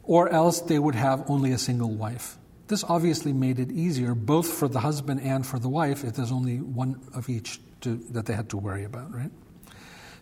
[0.02, 2.36] or else they would have only a single wife.
[2.70, 6.30] This obviously made it easier both for the husband and for the wife if there's
[6.30, 9.32] only one of each to, that they had to worry about, right?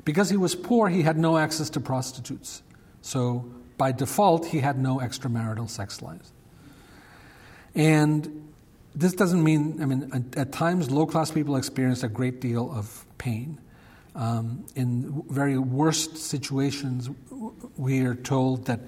[0.07, 2.62] Because he was poor, he had no access to prostitutes.
[3.03, 6.32] So by default, he had no extramarital sex lives.
[7.74, 8.49] And
[8.94, 13.05] this doesn't mean, I mean, at, times low class people experience a great deal of
[13.18, 13.61] pain.
[14.14, 17.11] Um, in very worst situations,
[17.76, 18.80] we are told that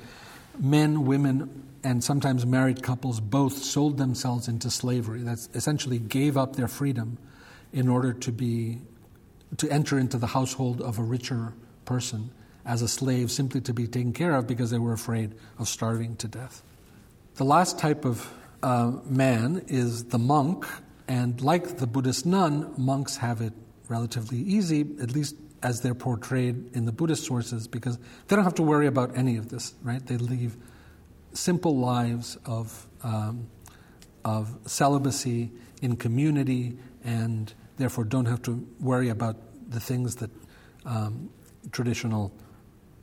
[0.58, 5.22] men, women, and sometimes married couples both sold themselves into slavery.
[5.22, 7.18] That essentially gave up their freedom
[7.72, 8.78] in order to be
[9.56, 11.54] to enter into the household of a richer
[11.84, 12.30] person
[12.64, 16.16] as a slave simply to be taken care of because they were afraid of starving
[16.16, 16.62] to death.
[17.34, 20.66] The last type of uh, man is the monk,
[21.08, 23.54] and like the Buddhist nun, monks have it
[23.88, 28.54] relatively easy, at least as they're portrayed in the Buddhist sources, because they don't have
[28.54, 30.04] to worry about any of this, right?
[30.06, 30.56] They live
[31.32, 33.46] simple lives of, um,
[34.24, 35.50] of celibacy
[35.82, 39.36] in community and therefore don't have to worry about
[39.70, 40.30] the things that
[40.84, 41.30] um,
[41.72, 42.32] traditional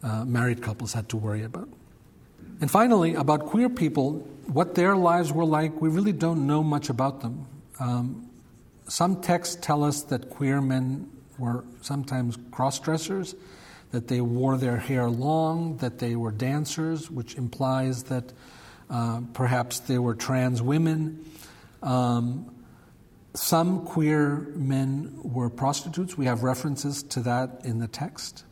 [0.03, 1.69] uh, married couples had to worry about.
[2.61, 6.89] And finally, about queer people, what their lives were like, we really don't know much
[6.89, 7.45] about them.
[7.79, 8.29] Um,
[8.87, 13.35] some texts tell us that queer men were sometimes cross dressers,
[13.91, 18.33] that they wore their hair long, that they were dancers, which implies that
[18.89, 21.25] uh, perhaps they were trans women.
[21.81, 22.53] Um,
[23.33, 26.17] some queer men were prostitutes.
[26.17, 28.43] We have references to that in the text.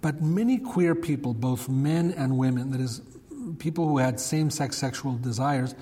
[0.00, 3.00] But many queer people, both men and women, that is,
[3.58, 5.74] people who had same sex sexual desires,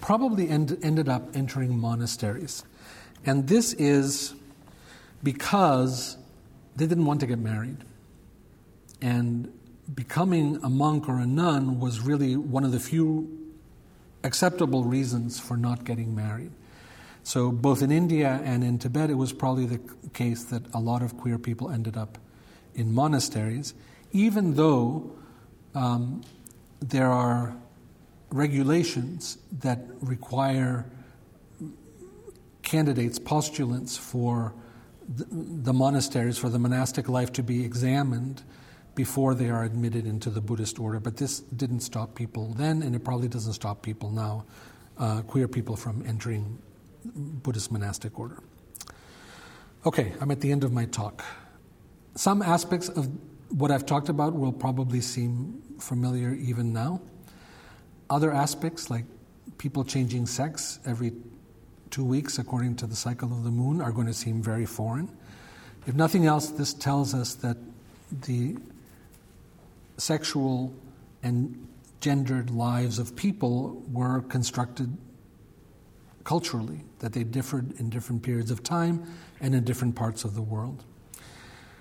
[0.00, 2.64] probably end, ended up entering monasteries.
[3.24, 4.34] And this is
[5.22, 6.18] because
[6.76, 7.78] they didn't want to get married.
[9.00, 9.52] And
[9.92, 13.44] becoming a monk or a nun was really one of the few
[14.22, 16.52] acceptable reasons for not getting married.
[17.22, 19.80] So, both in India and in Tibet, it was probably the
[20.12, 22.18] case that a lot of queer people ended up
[22.74, 23.72] in monasteries,
[24.12, 25.10] even though
[25.74, 26.22] um,
[26.80, 27.56] there are
[28.30, 30.84] regulations that require
[32.62, 34.52] candidates, postulants for
[35.08, 38.42] the, the monasteries, for the monastic life to be examined
[38.94, 41.00] before they are admitted into the Buddhist order.
[41.00, 44.44] But this didn't stop people then, and it probably doesn't stop people now,
[44.98, 46.58] uh, queer people from entering
[47.04, 48.42] Buddhist monastic order.
[49.86, 51.22] Okay, I'm at the end of my talk.
[52.14, 53.08] Some aspects of
[53.50, 57.00] what I've talked about will probably seem familiar even now.
[58.08, 59.04] Other aspects, like
[59.58, 61.12] people changing sex every
[61.90, 65.08] two weeks according to the cycle of the moon, are going to seem very foreign.
[65.86, 67.58] If nothing else, this tells us that
[68.22, 68.56] the
[69.96, 70.74] sexual
[71.22, 71.68] and
[72.00, 74.96] gendered lives of people were constructed
[76.24, 79.04] culturally, that they differed in different periods of time
[79.40, 80.84] and in different parts of the world.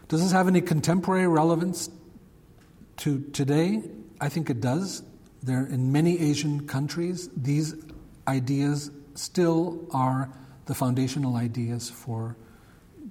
[0.09, 1.89] Does this have any contemporary relevance
[2.97, 3.83] to today?
[4.19, 5.03] I think it does.
[5.41, 7.75] There, in many Asian countries, these
[8.27, 10.29] ideas still are
[10.65, 12.37] the foundational ideas for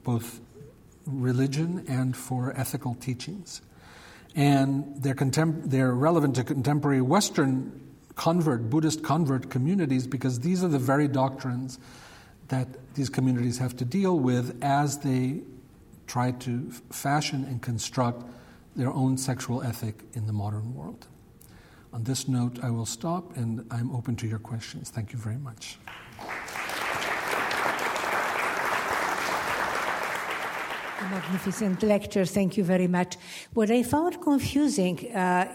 [0.05, 0.41] both
[1.07, 3.63] religion and for ethical teachings.
[4.35, 7.80] And they're, contem- they're relevant to contemporary Western
[8.14, 11.78] convert, Buddhist convert communities because these are the very doctrines
[12.49, 15.41] that these communities have to deal with as they
[16.07, 18.24] try to fashion and construct
[18.76, 21.07] their own sexual ethic in the modern world.
[21.93, 24.91] On this note, I will stop and I'm open to your questions.
[24.91, 25.78] Thank you very much.
[31.11, 32.25] Magnificent lecture.
[32.25, 33.17] Thank you very much.
[33.55, 35.49] What I found confusing, uh,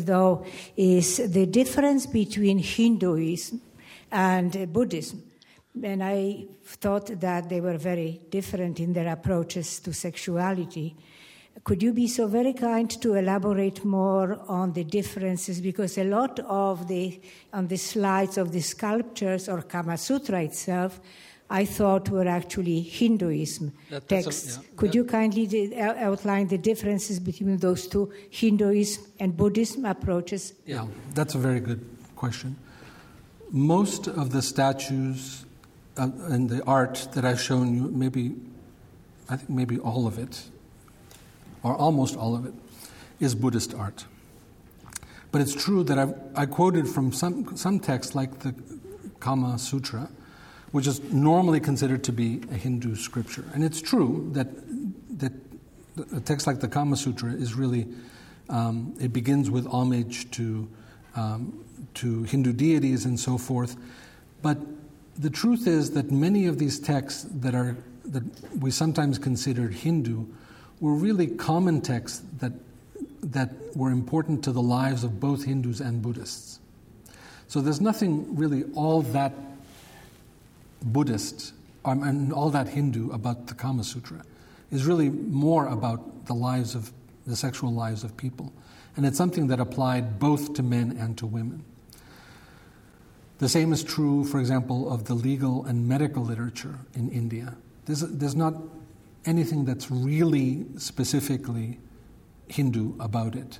[0.00, 0.44] though,
[0.76, 3.60] is the difference between Hinduism
[4.10, 5.22] and Buddhism.
[5.82, 10.96] And I thought that they were very different in their approaches to sexuality.
[11.64, 15.60] Could you be so very kind to elaborate more on the differences?
[15.60, 17.20] Because a lot of the,
[17.52, 21.00] on the slides of the sculptures or Kama Sutra itself,
[21.48, 24.56] I thought were actually Hinduism that, texts.
[24.56, 29.84] A, yeah, Could that, you kindly outline the differences between those two, Hinduism and Buddhism
[29.84, 30.54] approaches?
[30.66, 31.84] Yeah, that's a very good
[32.16, 32.56] question.
[33.50, 35.44] Most of the statues
[35.96, 38.34] uh, and the art that I've shown you, maybe,
[39.28, 40.42] I think maybe all of it,
[41.62, 42.54] or almost all of it,
[43.20, 44.04] is Buddhist art.
[45.30, 48.54] But it's true that I've, I quoted from some, some texts like the
[49.20, 50.08] Kama Sutra,
[50.72, 53.44] which is normally considered to be a Hindu scripture.
[53.54, 54.48] And it's true that,
[55.18, 55.32] that
[56.14, 57.86] a text like the Kama Sutra is really,
[58.48, 60.68] um, it begins with homage to,
[61.14, 61.64] um,
[61.94, 63.76] to Hindu deities and so forth.
[64.42, 64.58] But
[65.18, 68.22] the truth is that many of these texts that, are, that
[68.60, 70.26] we sometimes considered Hindu
[70.80, 72.52] were really common texts that,
[73.22, 76.60] that were important to the lives of both Hindus and Buddhists.
[77.48, 79.32] So there's nothing really all that
[80.92, 81.52] Buddhist
[81.84, 84.22] um, and all that Hindu about the Kama Sutra.
[84.70, 86.92] Is really more about the lives of
[87.26, 88.52] the sexual lives of people.
[88.96, 91.64] And it's something that applied both to men and to women.
[93.38, 97.54] The same is true, for example, of the legal and medical literature in India.
[97.84, 98.54] There's, there's not
[99.26, 101.78] anything that's really specifically
[102.48, 103.58] Hindu about it.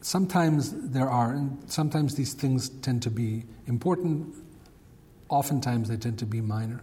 [0.00, 4.34] Sometimes there are, and sometimes these things tend to be important,
[5.28, 6.80] oftentimes they tend to be minor.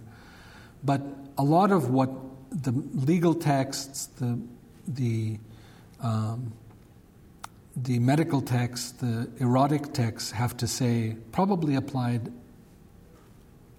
[0.83, 1.01] But
[1.37, 2.11] a lot of what
[2.51, 4.39] the legal texts, the,
[4.87, 5.39] the,
[6.01, 6.53] um,
[7.75, 12.31] the medical texts, the erotic texts have to say probably applied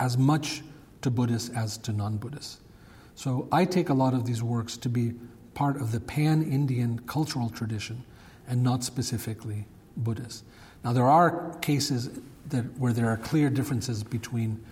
[0.00, 0.62] as much
[1.02, 2.60] to Buddhists as to non Buddhists.
[3.14, 5.12] So I take a lot of these works to be
[5.54, 8.04] part of the pan Indian cultural tradition
[8.48, 10.44] and not specifically Buddhist.
[10.84, 12.10] Now, there are cases
[12.50, 14.62] that, where there are clear differences between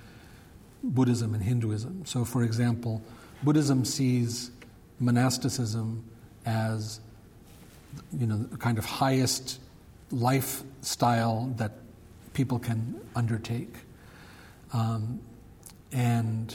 [0.83, 2.05] Buddhism and Hinduism.
[2.05, 3.03] So, for example,
[3.43, 4.51] Buddhism sees
[5.01, 6.05] monasticism
[6.45, 7.01] as
[8.13, 9.59] you know, the kind of highest
[10.11, 11.73] lifestyle that
[12.35, 13.75] people can undertake.
[14.73, 15.21] Um,
[15.93, 16.55] and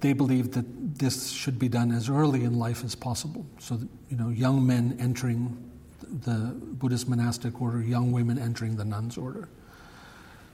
[0.00, 3.46] they believe that this should be done as early in life as possible.
[3.60, 5.71] So, that, you know, young men entering
[6.12, 9.48] the Buddhist monastic order, young women entering the nuns' order.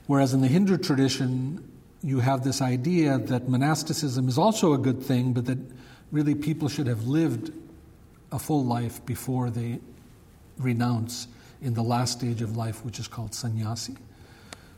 [0.07, 1.71] Whereas in the Hindu tradition,
[2.03, 5.59] you have this idea that monasticism is also a good thing, but that
[6.13, 7.53] really people should have lived
[8.31, 9.81] a full life before they
[10.59, 11.29] renounce
[11.61, 13.97] in the last stage of life, which is called sannyasi.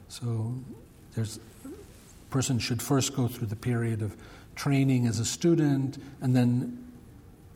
[0.09, 0.55] So
[1.15, 1.69] there's a
[2.31, 4.17] person should first go through the period of
[4.57, 6.91] training as a student and then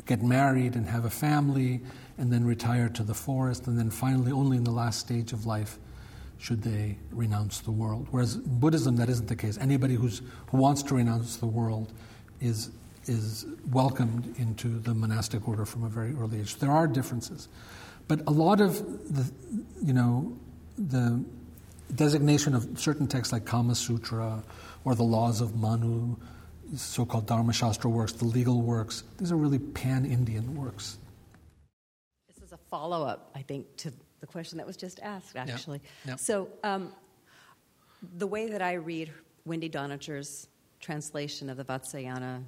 [0.07, 1.81] get married and have a family
[2.19, 5.47] and then retire to the forest and then finally only in the last stage of
[5.47, 5.79] life
[6.39, 10.83] should they renounce the world whereas buddhism that isn't the case anybody who's, who wants
[10.83, 11.93] to renounce the world
[12.41, 12.71] is
[13.09, 16.57] is welcomed into the monastic order from a very early age.
[16.57, 17.49] There are differences,
[18.09, 18.79] but a lot of
[19.15, 19.31] the,
[19.83, 20.37] you know,
[20.79, 21.23] the
[21.95, 24.43] designation of certain texts like Kama Sutra
[24.85, 26.17] or the laws of Manu,
[26.77, 30.99] so-called Dharma Shastra works, the legal works, these are really pan-Indian works.
[32.75, 35.81] A follow-up, I think, to the question that was just asked, actually.
[36.05, 36.13] Yeah.
[36.13, 36.17] Yeah.
[36.17, 36.93] So, um,
[38.19, 39.13] the way that I read
[39.45, 40.49] Wendy Doniger's
[40.81, 42.43] translation of the Vatsyayana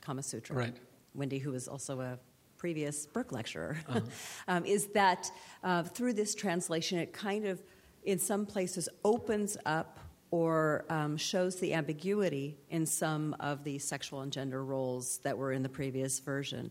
[0.00, 0.76] Kama Sutra, right.
[1.14, 2.18] Wendy, who was also a
[2.56, 4.00] previous Burke lecturer, uh-huh.
[4.48, 5.30] um, is that
[5.62, 7.62] uh, through this translation, it kind of
[8.04, 9.98] in some places, opens up
[10.30, 15.52] or um, shows the ambiguity in some of the sexual and gender roles that were
[15.52, 16.70] in the previous version.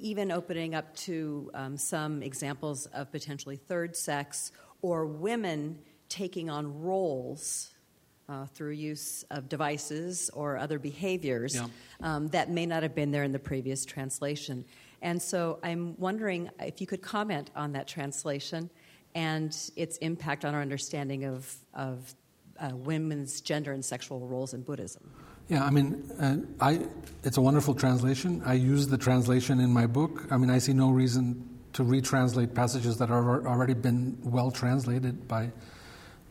[0.00, 5.78] Even opening up to um, some examples of potentially third sex or women
[6.08, 7.72] taking on roles
[8.28, 11.66] uh, through use of devices or other behaviors yeah.
[12.00, 14.64] um, that may not have been there in the previous translation.
[15.02, 18.70] And so I'm wondering if you could comment on that translation
[19.14, 22.14] and its impact on our understanding of, of
[22.58, 25.10] uh, women's gender and sexual roles in Buddhism.
[25.52, 26.80] Yeah, I mean, uh, I,
[27.24, 28.40] it's a wonderful translation.
[28.42, 30.22] I use the translation in my book.
[30.30, 35.28] I mean, I see no reason to retranslate passages that have already been well translated
[35.28, 35.52] by,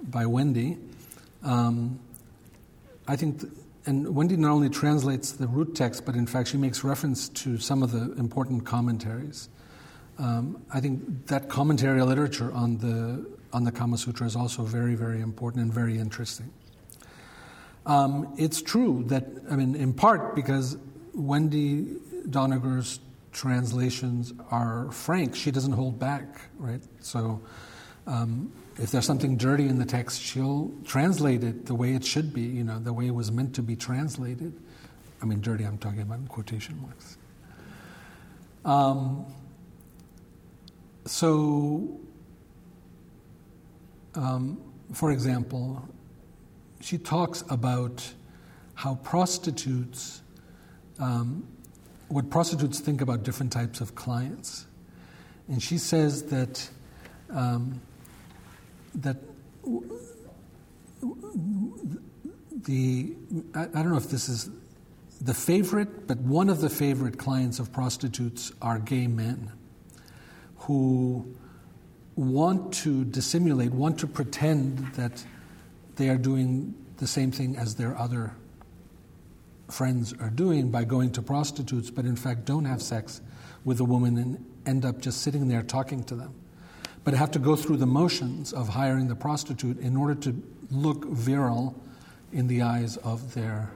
[0.02, 0.80] by Wendy.
[1.44, 2.00] Um,
[3.08, 3.54] I think, th-
[3.86, 7.60] and Wendy not only translates the root text, but in fact, she makes reference to
[7.60, 9.50] some of the important commentaries.
[10.18, 14.96] Um, I think that commentary literature on the on the Kama Sutra is also very,
[14.96, 16.52] very important and very interesting.
[17.86, 20.78] Um, it's true that, I mean, in part because
[21.14, 21.96] Wendy
[22.30, 23.00] Doniger's
[23.32, 26.82] translations are frank, she doesn't hold back, right?
[27.00, 27.42] So
[28.06, 32.34] um, if there's something dirty in the text, she'll translate it the way it should
[32.34, 34.54] be, you know, the way it was meant to be translated.
[35.22, 37.18] I mean, dirty, I'm talking about in quotation marks.
[38.64, 39.26] Um,
[41.06, 42.00] so
[44.16, 44.62] um,
[44.94, 45.88] for example,
[46.82, 48.14] she talks about
[48.74, 50.22] how prostitutes,
[51.00, 51.48] um,
[52.08, 54.66] what prostitutes think about different types of clients.
[55.48, 56.70] And she says that,
[57.30, 57.82] um,
[58.96, 59.18] that
[62.64, 63.14] the,
[63.54, 64.50] I, I don't know if this is
[65.22, 69.52] the favorite, but one of the favorite clients of prostitutes are gay men
[70.58, 71.26] who
[72.16, 75.24] want to dissimulate, want to pretend that
[75.96, 78.34] they are doing the same thing as their other
[79.70, 83.22] friends are doing by going to prostitutes, but in fact don't have sex
[83.64, 86.34] with a woman and end up just sitting there talking to them.
[87.04, 91.06] But have to go through the motions of hiring the prostitute in order to look
[91.06, 91.76] virile
[92.32, 93.72] in the eyes of their,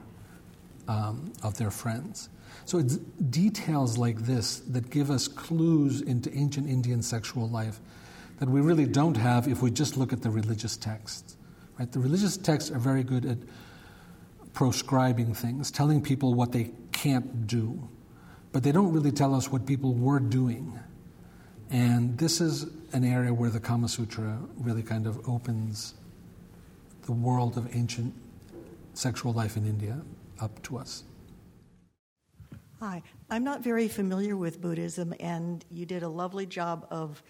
[0.88, 2.28] um, of their friends.
[2.64, 7.80] So it's details like this that give us clues into ancient Indian sexual life
[8.38, 11.35] that we really don't have if we just look at the religious texts.
[11.78, 11.90] Right?
[11.90, 13.38] The religious texts are very good at
[14.52, 17.88] proscribing things, telling people what they can't do,
[18.52, 20.78] but they don't really tell us what people were doing.
[21.70, 25.94] And this is an area where the Kama Sutra really kind of opens
[27.02, 28.14] the world of ancient
[28.94, 30.00] sexual life in India
[30.40, 31.04] up to us.
[32.80, 37.22] Hi, I'm not very familiar with Buddhism, and you did a lovely job of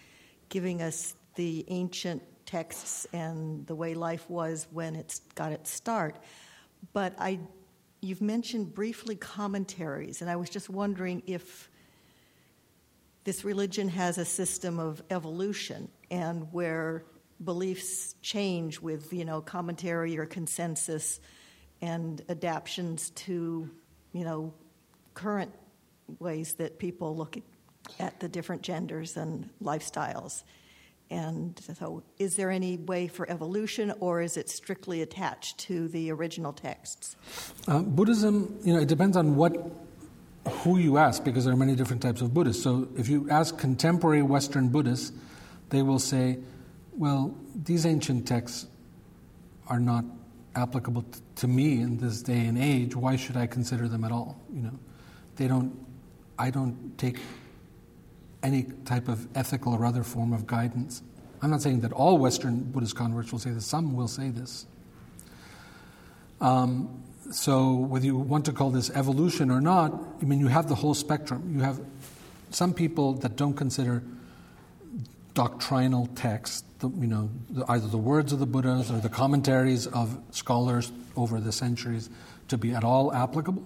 [0.49, 6.15] giving us the ancient texts and the way life was when it got its start.
[6.93, 7.39] But I,
[8.01, 11.69] you've mentioned briefly commentaries, and I was just wondering if
[13.23, 17.03] this religion has a system of evolution and where
[17.43, 21.19] beliefs change with you know commentary or consensus
[21.81, 23.69] and adaptations to
[24.13, 24.53] you know
[25.13, 25.53] current
[26.19, 27.37] ways that people look
[27.99, 30.43] at the different genders and lifestyles.
[31.09, 36.11] And so, is there any way for evolution, or is it strictly attached to the
[36.11, 37.15] original texts?
[37.67, 39.55] Uh, Buddhism, you know, it depends on what,
[40.49, 42.61] who you ask, because there are many different types of Buddhists.
[42.61, 45.13] So, if you ask contemporary Western Buddhists,
[45.69, 46.39] they will say,
[46.97, 48.67] "Well, these ancient texts
[49.67, 50.03] are not
[50.55, 52.95] applicable t- to me in this day and age.
[52.95, 54.79] Why should I consider them at all?" You know,
[55.37, 55.73] they don't.
[56.37, 57.19] I don't take
[58.43, 61.01] any type of ethical or other form of guidance.
[61.41, 64.65] I'm not saying that all Western Buddhist converts will say this, some will say this.
[66.41, 70.69] Um, so, whether you want to call this evolution or not, I mean, you have
[70.69, 71.51] the whole spectrum.
[71.53, 71.79] You have
[72.51, 74.01] some people that don't consider
[75.33, 80.17] doctrinal texts, you know, the, either the words of the Buddhas or the commentaries of
[80.31, 82.09] scholars over the centuries
[82.47, 83.63] to be at all applicable.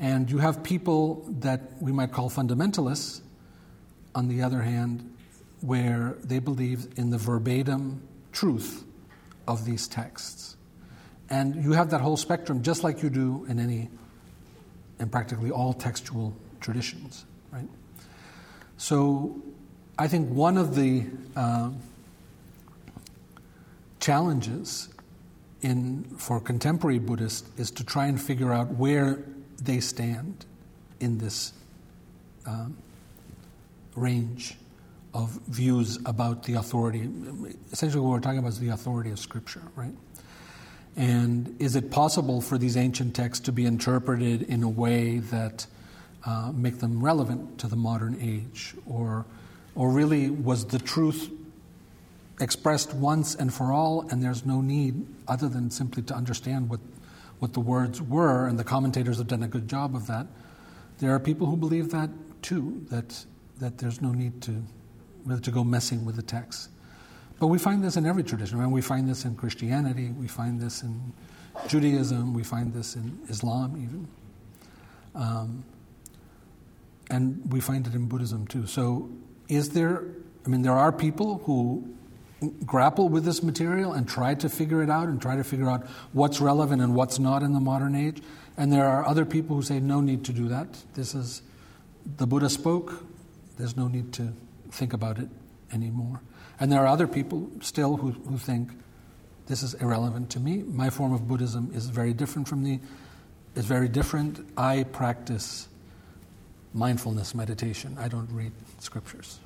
[0.00, 3.20] And you have people that we might call fundamentalists
[4.14, 5.10] on the other hand,
[5.60, 8.84] where they believe in the verbatim truth
[9.46, 10.56] of these texts.
[11.30, 13.88] And you have that whole spectrum just like you do in any,
[15.00, 17.68] in practically all textual traditions, right?
[18.76, 19.42] So
[19.98, 21.04] I think one of the
[21.36, 21.70] uh,
[24.00, 24.88] challenges
[25.62, 29.24] in, for contemporary Buddhists is to try and figure out where
[29.62, 30.44] they stand
[31.00, 31.54] in this
[32.46, 32.76] um,
[33.96, 34.56] range
[35.12, 37.08] of views about the authority.
[37.70, 39.94] Essentially, what we're talking about is the authority of Scripture, right?
[40.96, 45.66] And is it possible for these ancient texts to be interpreted in a way that
[46.24, 49.24] uh, make them relevant to the modern age, or,
[49.74, 51.30] or really was the truth
[52.40, 56.80] expressed once and for all, and there's no need other than simply to understand what,
[57.38, 60.26] what the words were, and the commentators have done a good job of that.
[60.98, 62.10] There are people who believe that
[62.42, 63.24] too, that,
[63.58, 64.62] that there's no need to
[65.42, 66.68] to go messing with the text.
[67.40, 68.58] But we find this in every tradition.
[68.58, 68.68] Right?
[68.68, 71.12] We find this in Christianity, we find this in
[71.66, 74.08] Judaism, we find this in Islam even.
[75.14, 75.64] Um,
[77.10, 78.66] and we find it in Buddhism too.
[78.66, 79.10] So,
[79.48, 80.04] is there,
[80.46, 81.94] I mean, there are people who
[82.66, 85.86] grapple with this material and try to figure it out and try to figure out
[86.12, 88.22] what's relevant and what's not in the modern age.
[88.56, 90.66] And there are other people who say, no need to do that.
[90.94, 91.42] This is,
[92.16, 93.04] the Buddha spoke,
[93.56, 94.32] there's no need to
[94.70, 95.28] think about it
[95.72, 96.20] anymore.
[96.60, 98.70] And there are other people still who, who think
[99.46, 100.58] this is irrelevant to me.
[100.58, 102.80] My form of Buddhism is very different from the,
[103.54, 104.46] is very different.
[104.56, 105.68] I practice
[106.72, 107.96] mindfulness meditation.
[107.98, 109.40] I don't read scriptures.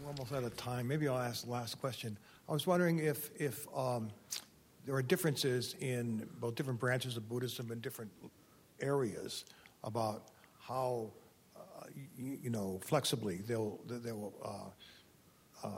[0.00, 0.86] We're almost out of time.
[0.86, 2.16] Maybe I'll ask the last question.
[2.48, 4.10] I was wondering if, if um,
[4.86, 8.10] there are differences in both different branches of Buddhism in different
[8.80, 9.44] areas
[9.84, 10.28] about
[10.68, 11.10] how
[12.16, 15.70] you, you, know, flexibly they'll they'll uh, uh,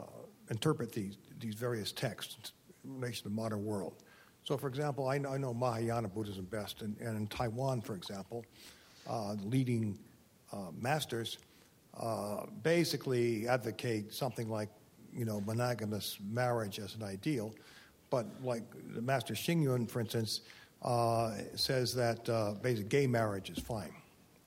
[0.49, 2.51] interpret these these various texts
[2.83, 3.93] in relation to the modern world.
[4.43, 7.93] So, for example, I know, I know Mahayana Buddhism best, and, and in Taiwan, for
[7.95, 8.43] example,
[9.07, 9.99] uh, leading
[10.51, 11.37] uh, masters
[11.99, 14.69] uh, basically advocate something like,
[15.15, 17.53] you know, monogamous marriage as an ideal,
[18.09, 18.63] but like
[18.95, 20.41] the Master Xing for instance,
[20.81, 22.25] uh, says that
[22.63, 23.93] basically gay marriage is fine,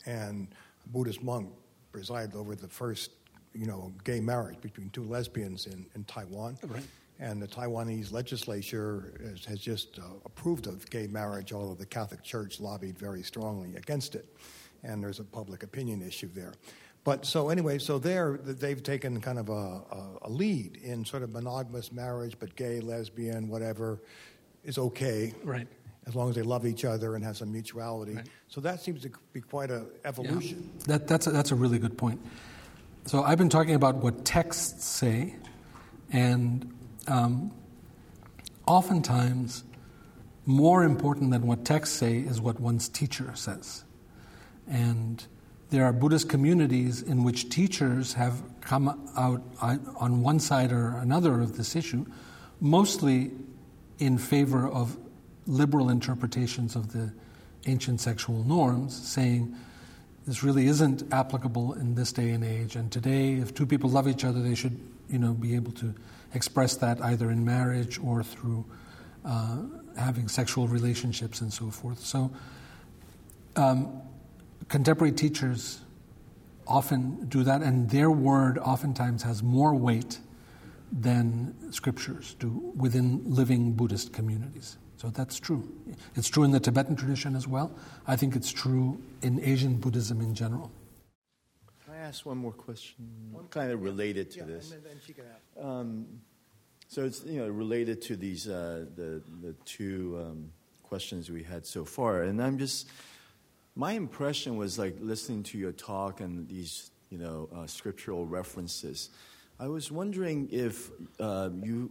[0.07, 0.49] and
[0.85, 1.51] a Buddhist monk
[1.93, 3.11] presided over the first,
[3.55, 6.59] you know, gay marriage between two lesbians in, in Taiwan.
[6.63, 6.83] Right.
[7.21, 12.23] And the Taiwanese legislature has, has just uh, approved of gay marriage, although the Catholic
[12.23, 14.27] Church lobbied very strongly against it.
[14.83, 16.53] And there's a public opinion issue there.
[17.05, 21.23] But so anyway, so there they've taken kind of a, a, a, lead in sort
[21.23, 24.01] of monogamous marriage, but gay, lesbian, whatever
[24.65, 25.35] is okay.
[25.45, 25.69] Right
[26.07, 28.15] as long as they love each other and have some mutuality.
[28.15, 28.27] Right.
[28.49, 30.71] So that seems to be quite an evolution.
[30.81, 30.85] Yeah.
[30.87, 32.21] That, that's, a, that's a really good point.
[33.07, 35.37] So I've been talking about what texts say,
[36.11, 36.73] and
[37.07, 37.53] um,
[38.67, 39.65] oftentimes,
[40.47, 43.85] more important than what texts say is what one's teacher says.
[44.69, 45.27] And
[45.71, 51.41] there are Buddhist communities in which teachers have come out on one side or another
[51.41, 52.07] of this issue,
[52.61, 53.33] mostly
[53.99, 54.97] in favor of
[55.47, 57.13] liberal interpretations of the
[57.67, 59.55] ancient sexual norms, saying
[60.27, 62.77] this really isn't applicable in this day and age.
[62.77, 65.95] And today, if two people love each other, they should, you know, be able to
[66.33, 68.65] express that either in marriage or through
[69.25, 69.59] uh,
[69.97, 72.01] having sexual relationships and so forth.
[72.01, 72.31] So,
[73.57, 74.03] um,
[74.69, 75.81] contemporary teachers
[76.67, 80.19] often do that, and their word oftentimes has more weight
[80.91, 84.79] than scriptures do within living Buddhist communities.
[85.05, 85.69] So that's true.
[86.17, 87.71] It's true in the Tibetan tradition as well.
[88.07, 90.71] I think it's true in Asian Buddhism in general.
[91.85, 93.05] Can I ask one more question?
[93.31, 94.73] One kind of related to yeah, this.
[94.73, 95.25] And then she can
[95.61, 96.07] um,
[96.89, 100.51] so it's you know related to these uh, the the two um,
[100.83, 102.89] questions we had so far, and I'm just
[103.77, 109.11] my impression was like listening to your talk and these you know uh, scriptural references.
[109.61, 110.91] I was wondering if
[111.21, 111.91] uh, you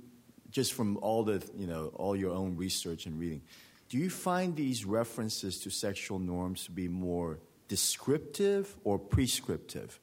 [0.53, 3.41] just from all the you know all your own research and reading,
[3.89, 9.99] do you find these references to sexual norms to be more descriptive or prescriptive?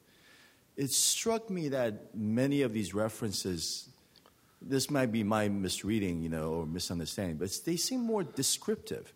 [0.77, 3.89] It struck me that many of these references,
[4.61, 9.11] this might be my misreading, you know, or misunderstanding, but they seem more descriptive,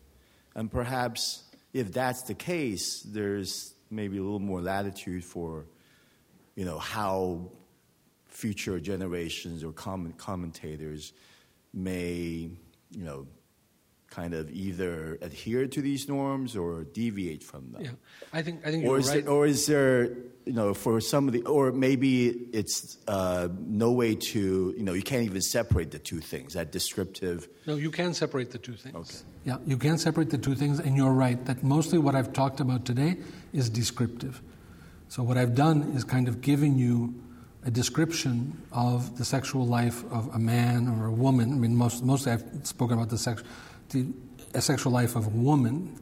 [0.55, 1.43] and perhaps
[1.73, 5.65] if that's the case, there's maybe a little more latitude for,
[6.55, 7.51] you know, how
[8.35, 11.13] future generations or comment- commentators
[11.73, 12.49] may,
[12.91, 13.27] you know,
[14.09, 17.83] kind of either adhere to these norms or deviate from them.
[17.83, 17.89] Yeah,
[18.31, 19.17] I think I think or you're is right.
[19.19, 20.05] It, or is there,
[20.45, 24.93] you know, for some of the, or maybe it's uh, no way to, you know,
[24.93, 26.53] you can't even separate the two things.
[26.53, 27.49] That descriptive.
[27.65, 28.95] No, you can separate the two things.
[28.95, 29.17] Okay.
[29.43, 32.59] Yeah, you can separate the two things, and you're right that mostly what I've talked
[32.59, 33.17] about today
[33.53, 34.41] is descriptive.
[35.09, 37.13] So what I've done is kind of giving you
[37.65, 41.51] a description of the sexual life of a man or a woman.
[41.51, 43.43] I mean, most, mostly I've spoken about the, sex,
[43.89, 44.13] the
[44.59, 45.99] sexual life of a woman.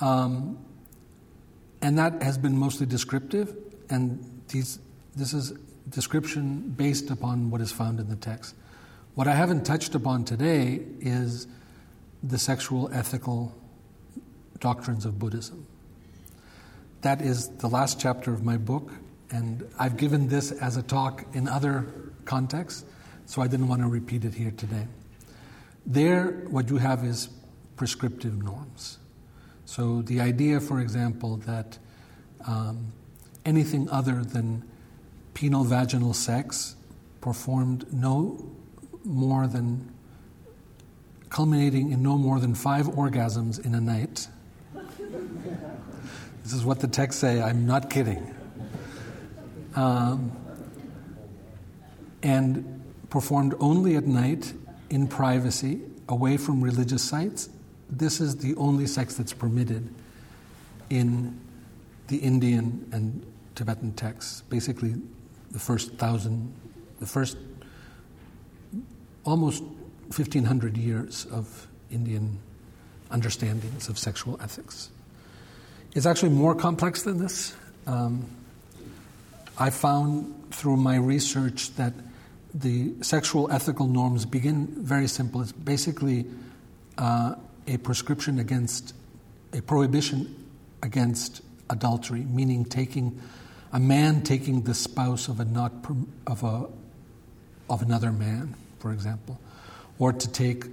[0.00, 0.58] Um,
[1.82, 3.54] and that has been mostly descriptive,
[3.90, 4.78] and these,
[5.14, 5.52] this is
[5.90, 8.54] description based upon what is found in the text.
[9.14, 11.46] What I haven't touched upon today is
[12.22, 13.54] the sexual ethical
[14.60, 15.66] doctrines of Buddhism.
[17.02, 18.90] That is the last chapter of my book,
[19.30, 21.86] and I've given this as a talk in other
[22.24, 22.84] contexts,
[23.26, 24.86] so I didn't want to repeat it here today.
[25.86, 27.28] There, what you have is
[27.76, 28.98] prescriptive norms.
[29.66, 31.78] So the idea, for example, that
[32.46, 32.92] um,
[33.44, 34.62] anything other than
[35.34, 36.76] penile vaginal sex
[37.20, 38.50] performed no
[39.04, 39.92] more than
[41.28, 44.28] culminating in no more than five orgasms in a night.
[46.42, 48.34] this is what the texts say, I'm not kidding.
[49.74, 50.32] Um,
[52.22, 54.54] and performed only at night
[54.90, 57.48] in privacy, away from religious sites.
[57.90, 59.92] This is the only sex that's permitted
[60.90, 61.38] in
[62.08, 63.24] the Indian and
[63.54, 64.42] Tibetan texts.
[64.48, 64.94] Basically,
[65.50, 66.52] the first thousand,
[66.98, 67.36] the first
[69.24, 72.38] almost 1500 years of Indian
[73.10, 74.90] understandings of sexual ethics.
[75.94, 77.54] It's actually more complex than this.
[77.86, 78.26] Um,
[79.58, 81.92] I found through my research that
[82.52, 85.40] the sexual ethical norms begin very simple.
[85.40, 86.26] It's basically
[86.98, 87.34] uh,
[87.66, 88.94] a prescription against,
[89.52, 90.46] a prohibition
[90.82, 93.20] against adultery, meaning taking
[93.72, 95.72] a man taking the spouse of a not
[96.28, 96.66] of a
[97.68, 99.40] of another man, for example,
[99.98, 100.66] or to take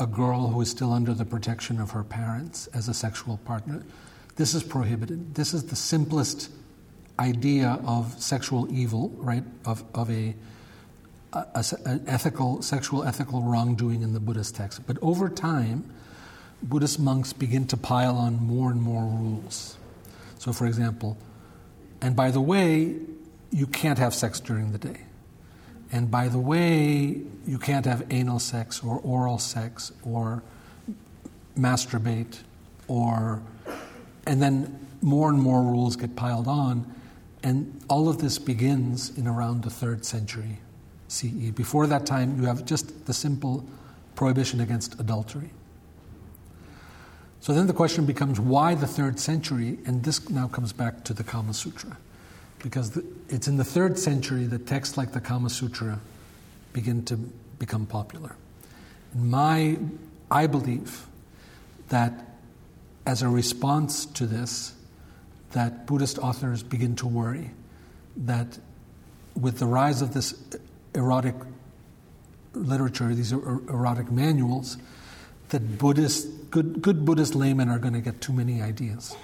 [0.00, 3.84] a girl who is still under the protection of her parents as a sexual partner.
[4.34, 5.34] This is prohibited.
[5.36, 6.50] This is the simplest
[7.22, 9.44] idea of sexual evil, right?
[9.64, 10.34] Of of a
[11.32, 14.86] an ethical, sexual ethical wrongdoing in the Buddhist text.
[14.86, 15.90] But over time,
[16.62, 19.78] Buddhist monks begin to pile on more and more rules.
[20.38, 21.16] So, for example,
[22.00, 22.96] and by the way,
[23.50, 25.00] you can't have sex during the day.
[25.90, 30.42] And by the way, you can't have anal sex or oral sex or
[31.58, 32.38] masturbate
[32.88, 33.42] or.
[34.26, 36.92] And then more and more rules get piled on.
[37.42, 40.58] And all of this begins in around the third century
[41.08, 41.50] CE.
[41.54, 43.64] Before that time, you have just the simple
[44.14, 45.50] prohibition against adultery.
[47.40, 49.78] So then the question becomes why the third century?
[49.84, 51.98] And this now comes back to the Kama Sutra.
[52.62, 55.98] Because the, it's in the third century that texts like the Kama Sutra
[56.72, 57.16] begin to
[57.58, 58.36] become popular.
[59.12, 59.76] And my,
[60.30, 61.06] I believe
[61.88, 62.12] that
[63.04, 64.74] as a response to this,
[65.52, 67.50] that Buddhist authors begin to worry
[68.16, 68.58] that
[69.34, 70.34] with the rise of this
[70.94, 71.34] erotic
[72.54, 74.76] literature, these er, erotic manuals,
[75.50, 79.16] that Buddhist, good, good Buddhist laymen are going to get too many ideas.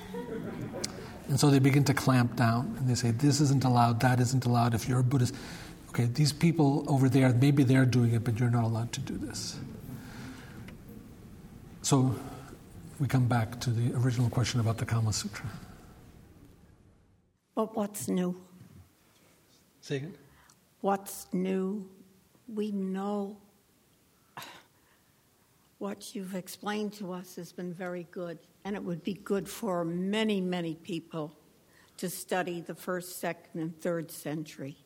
[1.29, 4.47] And so they begin to clamp down and they say, this isn't allowed, that isn't
[4.47, 4.75] allowed.
[4.75, 5.35] If you're a Buddhist,
[5.91, 9.19] okay, these people over there, maybe they're doing it, but you're not allowed to do
[9.19, 9.59] this.
[11.83, 12.15] So
[12.99, 15.47] we come back to the original question about the Kama Sutra.
[17.59, 18.41] But what's new?
[19.81, 20.15] Say again?
[20.81, 21.91] What's new?
[22.47, 23.37] We know
[25.79, 29.85] what you've explained to us has been very good, and it would be good for
[29.85, 31.37] many, many people
[31.97, 34.77] to study the first, second, and third century.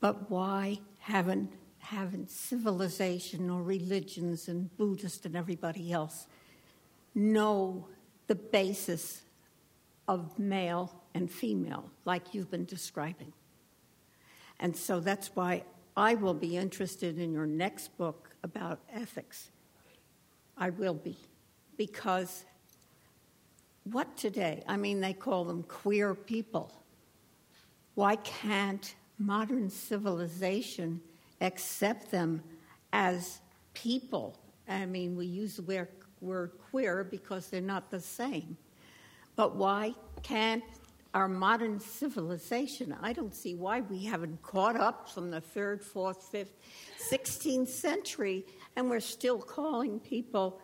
[0.00, 6.26] But why haven't, haven't civilization or religions and Buddhists and everybody else
[7.14, 7.88] know
[8.26, 9.20] the basis
[10.08, 13.32] of male and female, like you've been describing?
[14.58, 15.64] And so that's why
[15.96, 19.50] I will be interested in your next book about ethics.
[20.56, 21.16] I will be.
[21.76, 22.44] Because
[23.84, 24.62] what today?
[24.68, 26.72] I mean, they call them queer people.
[27.94, 31.00] Why can't modern civilization
[31.40, 32.42] accept them
[32.92, 33.40] as
[33.72, 34.38] people?
[34.68, 35.86] I mean, we use the
[36.20, 38.56] word queer because they're not the same.
[39.36, 40.62] But why can't
[41.12, 46.22] our modern civilization, I don't see why we haven't caught up from the third, fourth,
[46.30, 46.54] fifth,
[47.10, 48.46] 16th century,
[48.76, 50.60] and we're still calling people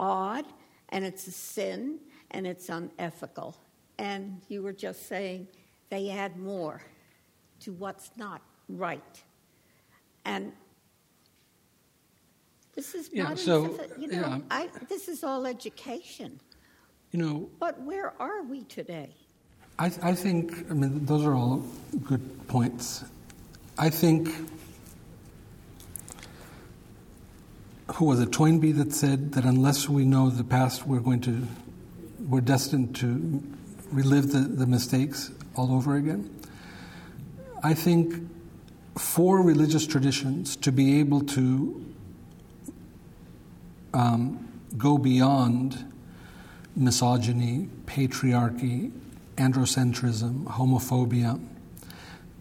[0.00, 0.46] odd,
[0.88, 1.98] and it's a sin,
[2.30, 3.56] and it's unethical.
[3.98, 5.46] And you were just saying
[5.90, 6.82] they add more
[7.60, 9.22] to what's not right.
[10.24, 10.52] And
[12.74, 14.38] this is yeah, so, you know, yeah.
[14.50, 16.40] I, this is all education.
[17.10, 19.14] You know, but where are we today?
[19.78, 21.64] I, I think, I mean, those are all
[22.04, 23.04] good points.
[23.78, 24.28] I think,
[27.94, 31.46] who was it, Toynbee, that said that unless we know the past, we're going to,
[32.28, 33.42] we're destined to
[33.90, 36.28] relive the, the mistakes all over again.
[37.62, 38.14] I think
[38.98, 41.94] for religious traditions to be able to
[43.94, 45.92] um, go beyond
[46.76, 48.90] misogyny, patriarchy,
[49.36, 51.42] androcentrism, homophobia,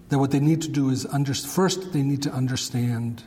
[0.10, 3.24] that what they need to do is under, first they need to understand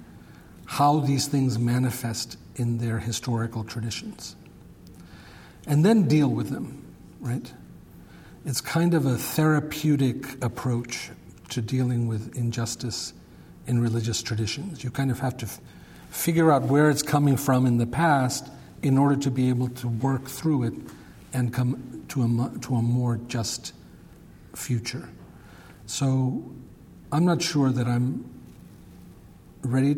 [0.66, 4.36] how these things manifest in their historical traditions
[5.66, 6.84] and then deal with them,
[7.20, 7.52] right?
[8.44, 11.10] It's kind of a therapeutic approach
[11.50, 13.14] to dealing with injustice
[13.66, 14.84] in religious traditions.
[14.84, 15.60] You kind of have to f-
[16.10, 18.50] figure out where it's coming from in the past
[18.82, 20.74] in order to be able to work through it
[21.34, 23.74] and come to a, to a more just
[24.54, 25.08] future.
[25.86, 26.50] So
[27.12, 28.24] I'm not sure that I'm
[29.62, 29.96] ready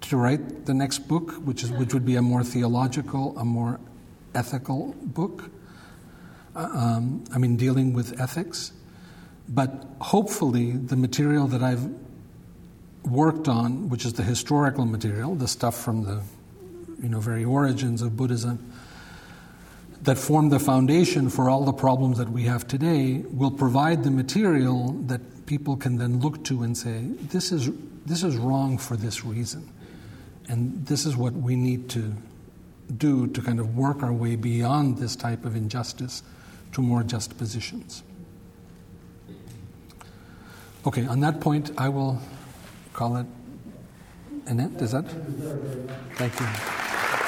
[0.00, 3.78] to write the next book, which, is, which would be a more theological, a more
[4.34, 5.50] ethical book.
[6.56, 8.72] Uh, um, I mean, dealing with ethics.
[9.48, 11.88] But hopefully, the material that I've
[13.04, 16.22] worked on, which is the historical material, the stuff from the
[17.02, 18.72] you know, very origins of Buddhism,
[20.02, 24.10] that form the foundation for all the problems that we have today, will provide the
[24.10, 27.00] material that people can then look to and say,
[27.32, 27.70] this is,
[28.06, 29.68] this is wrong for this reason.
[30.48, 32.14] And this is what we need to
[32.96, 36.22] do to kind of work our way beyond this type of injustice
[36.72, 38.02] to more just positions.
[40.86, 42.20] Okay, on that point, I will
[42.92, 43.26] call it
[44.46, 44.80] an end.
[44.80, 45.04] Is that?
[46.16, 47.27] Thank you.